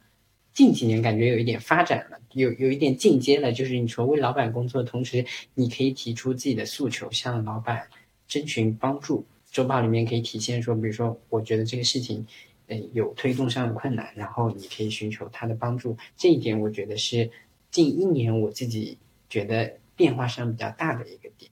[0.57, 7.87] 近几年感觉有一点发展了，有有一点进阶了，就是你除为老板工作，同时你可以提出自己的诉求，向老板
[8.27, 9.23] 征询帮助。
[9.51, 12.25] 周报里面可以体现说，比如说，我觉得这个事情，
[12.65, 15.95] 呃，有推动上的困难，然后你可以寻求他的帮助。
[16.17, 17.29] 这一点我觉得是
[17.69, 18.97] 近一年我自己
[19.29, 21.51] 觉得变化上比较大的一个点。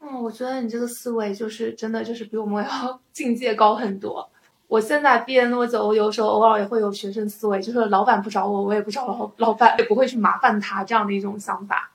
[0.00, 4.28] 嗯，我觉得你这个思维就是真的就是比我们要 境界高很多。
[4.70, 11.90] 我现在毕业那么久，我有时候偶尔也会有学生思维，就是老板不找我，我也不找老老板，也不会去麻烦他这样的一种想法。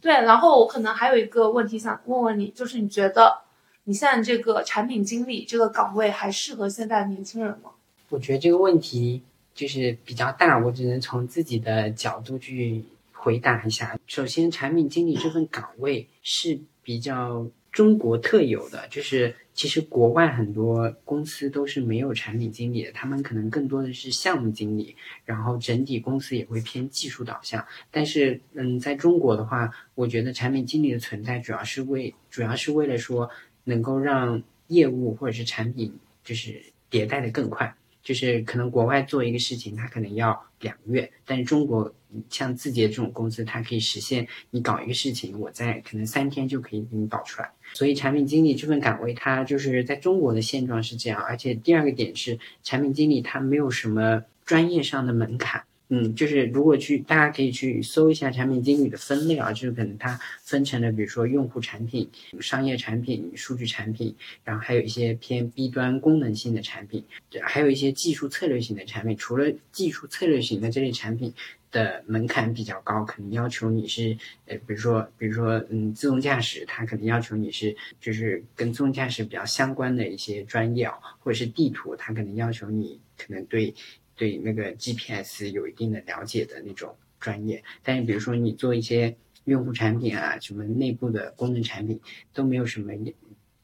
[0.00, 3.36] 对，然后我可能还有一个问题想问问你，就是你觉得
[3.82, 7.70] 你现在这个产品经理这个岗位还适合现在的年轻人吗？
[8.10, 9.20] 我觉得这个问题
[9.52, 13.98] 就是比较大，我只能从自己的角度去回答一下。
[14.06, 19.34] 首先，产品经理这份岗位是比较中国特有的，就是。
[19.60, 24.96] 其实国外很多公司都是没有产品经理的，他们可能更多的是项目经理，
[25.26, 27.62] 然后整体公司也会偏技术导向。
[27.90, 33.28] 但是，嗯，在中国的话，我觉得产品经理的存在主要是为主要是为了说
[33.64, 35.94] 能够让业务或者是产品
[36.24, 37.74] 就是迭代的更快。
[38.10, 41.94] 就是可能国外做一个事情，它可能要两个月，但是中国
[42.28, 47.48] 像字节这种公司，它可以实现你搞一个事情，我在可能三天就可以给你搞出来。
[47.72, 51.22] 所以产品经理这份岗位，它就是在中国的现状是这样。
[51.22, 55.62] 而且第二个点是，产品经理他没有什么专业上的门槛。
[55.92, 62.08] 嗯，就是如果去，大家可以去搜一下产品经理的分类啊，就是可能它分成了，比如说用户产品、
[62.40, 64.14] 商业产品、数据产品，
[64.44, 67.04] 然后还有一些偏 B 端功能性的产品，
[67.42, 69.16] 还有一些技术策略型的产品。
[69.16, 71.34] 除了技术策略型的这类产品
[71.72, 74.16] 的门槛比较高，可能要求你是，
[74.46, 83.74] 呃，比如说，比如说，嗯，自动驾驶，它可能要求你是，就是跟自动驾驶比较相关的一些专业啊，或者是地图，它可能要求你可能对。
[84.20, 91.98] 对那个 GPS 有一定的了解的那种专业，但是比如说你做一些用户产品啊，什么内部的功能产品
[92.34, 92.92] 都没有什么，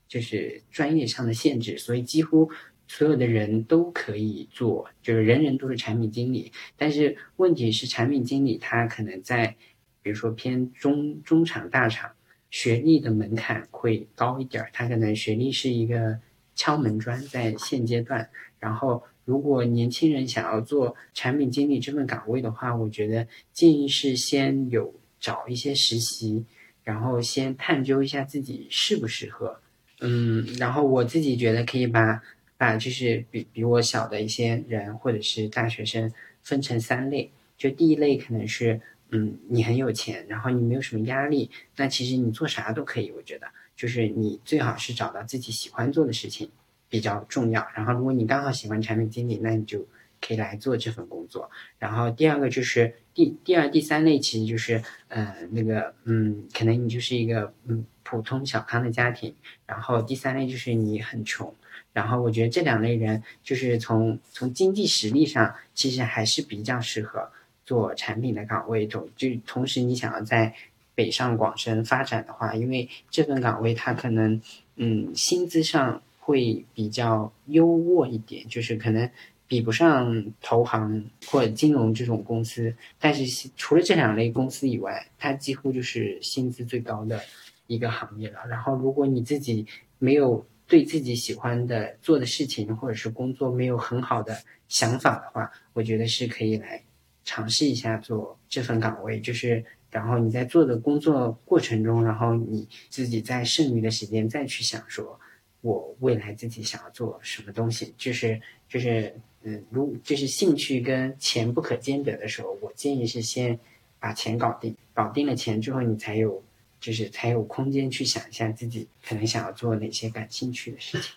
[0.09, 2.51] 就是专业上的限制，所以几乎
[2.89, 6.51] 所有的人都可以做，就是人人都是产品经理。
[6.75, 9.57] 但是问题是，产品经理他可能在，
[10.01, 12.13] 比如说偏中中厂大厂，
[12.49, 16.19] 学历的门槛会高一点儿，他可能学历是一个
[16.55, 19.05] 敲门砖，在现阶段，然后。
[19.27, 26.47] 如果年轻人想要做产品经理这份岗位的话，我觉得建议是先有找一些实习，
[26.85, 29.61] 然后先探究一下自己适不适合。
[30.01, 32.23] 嗯，然后我自己觉得可以把
[32.57, 36.13] 把就是比比我小的一些人或者是大学生
[36.43, 37.31] 分成三类。
[37.59, 43.11] 就第一类可能是嗯你很有钱，然后你没有什么压力，那其实你做啥都可以。
[43.11, 46.49] 我觉得就是你最好是找到自己喜欢做的事情。
[46.89, 47.67] 比较重要。
[47.75, 49.87] 然后，如果你刚好喜欢产品经理，那你就
[50.21, 51.51] 可以来做这份工作。
[51.79, 59.35] 然后，第二个就是第第二、第三类，其实就是呃那个嗯，可能你就是一个嗯普通小康的家庭。
[59.67, 61.53] 然后，第三类就是你很穷。
[61.93, 67.31] 然后，我觉得这两类人就是从从经济实力上，其实还是比较适合
[67.65, 68.87] 做产品的岗位。
[68.87, 70.55] 同就同时，你想要在
[70.95, 74.41] 北上广深发展的话，因为这份岗位它可能
[74.77, 76.03] 嗯薪资上。
[76.27, 79.09] 会比较优渥一点，就是可能
[79.47, 87.21] 比不上投行或者金融这种公司，但是除了这两类公司以外，它几乎就是薪资最高的
[87.69, 88.41] 一个行业了。
[88.49, 89.65] 然后，如果你自己
[90.01, 96.83] 没有对自己喜欢的做的事情或者是工作没有很好的想法的话，我觉得是可以来
[97.25, 99.21] 尝试一下做这份岗位。
[99.21, 105.21] 就是然后你在做的工作过程中，然后你自己在剩余的时间再去想说。
[105.67, 109.13] 我未来自己想要做什么东西，就是就是
[109.43, 113.59] 嗯，如就是兴趣跟钱不可兼得的时候，我建议是先
[113.99, 116.41] 把钱搞定，搞定了钱之后，你才有
[116.79, 121.17] 就是才有空间去想一下自己可能想要做哪些感兴趣的事情。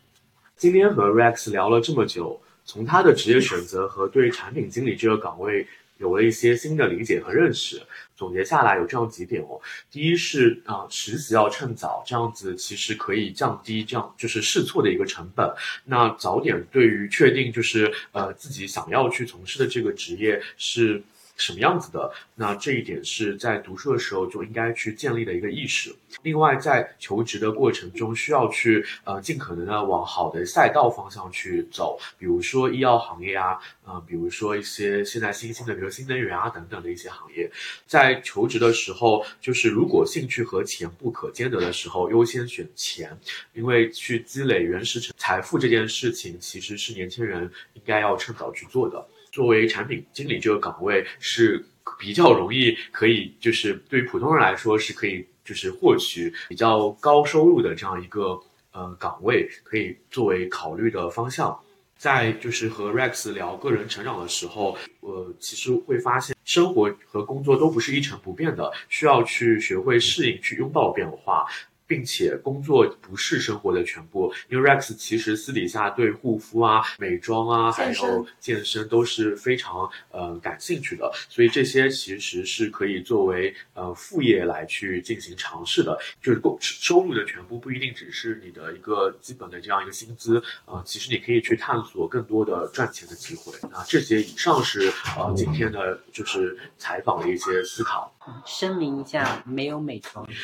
[0.56, 5.68] 今天和 Rex 聊了这么久，从他的职业选择和对产品经理这个岗位
[6.00, 7.82] 有了一些新的理解和认识。
[8.16, 15.50] 总结下来有这样几点哦，第一是啊，实习要趁早，这样子其实可以降低这样就是试错的一个成本。
[15.86, 21.02] 那早点对于确定就是呃自己想要去从事的这个职业是
[21.40, 22.12] 什么样子的。
[22.36, 25.96] 那这一点是在读书的时候就应该去建立的一个意识。
[26.22, 37.50] 另外，在求职的过程中，需要去呃尽可能的往好的赛道方向去走，比如说医药行业啊，呃，比如说一些现在新兴的，比如新能源啊等等的一些行业。
[37.88, 43.18] 在求职的时候，就是如果兴趣和钱不可兼得的时候，优先选钱，
[43.54, 49.08] 因为去积累原始财富这件事情，其实是年轻人应该要趁早去做的。
[49.32, 51.66] 作为产品经理这个岗位是
[52.00, 58.40] 比较容易可以，就是对于普通人来说是可以，就是获取比较高收入的这样一个
[58.72, 61.58] 呃岗位，可以作为考虑的方向。
[61.98, 71.46] 在就是和 Rex 聊个人成长的时候，呃，其实会发现生活和工作都不是一成不变的，需要去学会适应，去拥抱变化。
[71.90, 85.98] 并且工作不是生活的全部，因为 Rex 其实私底下对护肤啊、美妆啊，还有健身都是非常呃感兴趣的，所以这些其实是可以作为呃副业来去进行尝试的。
[86.22, 93.52] 就是工收入的全部不一定只是你的一个基本的这样一个薪资呃，其实你可以去探索更多的赚钱的机会。
[93.72, 98.14] 那这些以上是呃今天的就是采访的一些思考。
[98.46, 100.26] 声明一下，没有美妆。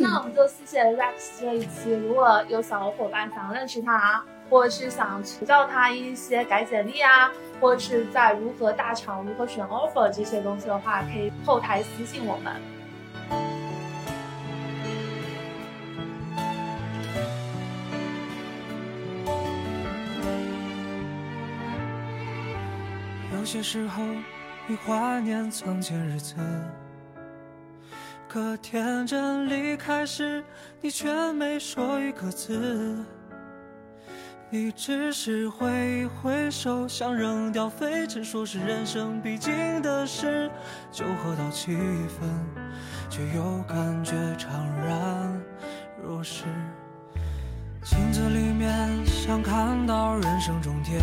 [0.00, 1.92] 那我们就谢谢 Rex 这一期。
[1.92, 7.30] 如果有小伙伴想认识他，或者是想请教他一些改简历啊，
[7.60, 12.52] 或者是在如何大厂、如何选 offer 这些东西的话，可以后台私信我们。
[23.32, 24.02] 有些时候，
[24.66, 26.34] 你怀念从前日子。
[28.26, 30.42] 可天真离开时，
[30.80, 32.96] 你却没说一个字。
[34.48, 40.50] 你只是挥一挥手，想扔掉废尘，说是人生必经的事。
[40.90, 42.28] 酒喝到七分，
[43.10, 44.48] 却又感觉怅
[44.86, 45.42] 然
[46.02, 46.44] 若失。
[47.82, 51.02] 镜子里面想看到人生终点，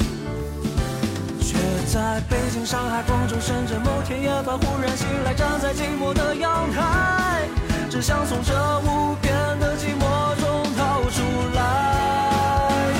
[1.91, 7.45] 在北京、上海、广州、深圳，某天夜晚忽然醒来，站在寂寞的阳台，
[7.89, 11.21] 只想从这无边的寂寞中逃出
[11.53, 12.93] 来。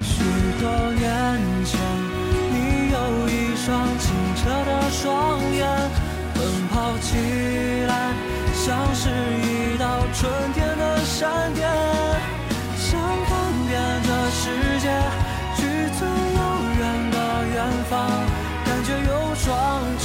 [0.00, 0.24] 许
[0.60, 0.68] 多
[0.98, 1.04] 年
[1.64, 1.78] 前，
[2.50, 5.88] 你有一双清澈的双眼，
[6.34, 8.12] 奔跑起来
[8.56, 11.70] 像是一道春天的闪电，
[19.46, 19.96] 双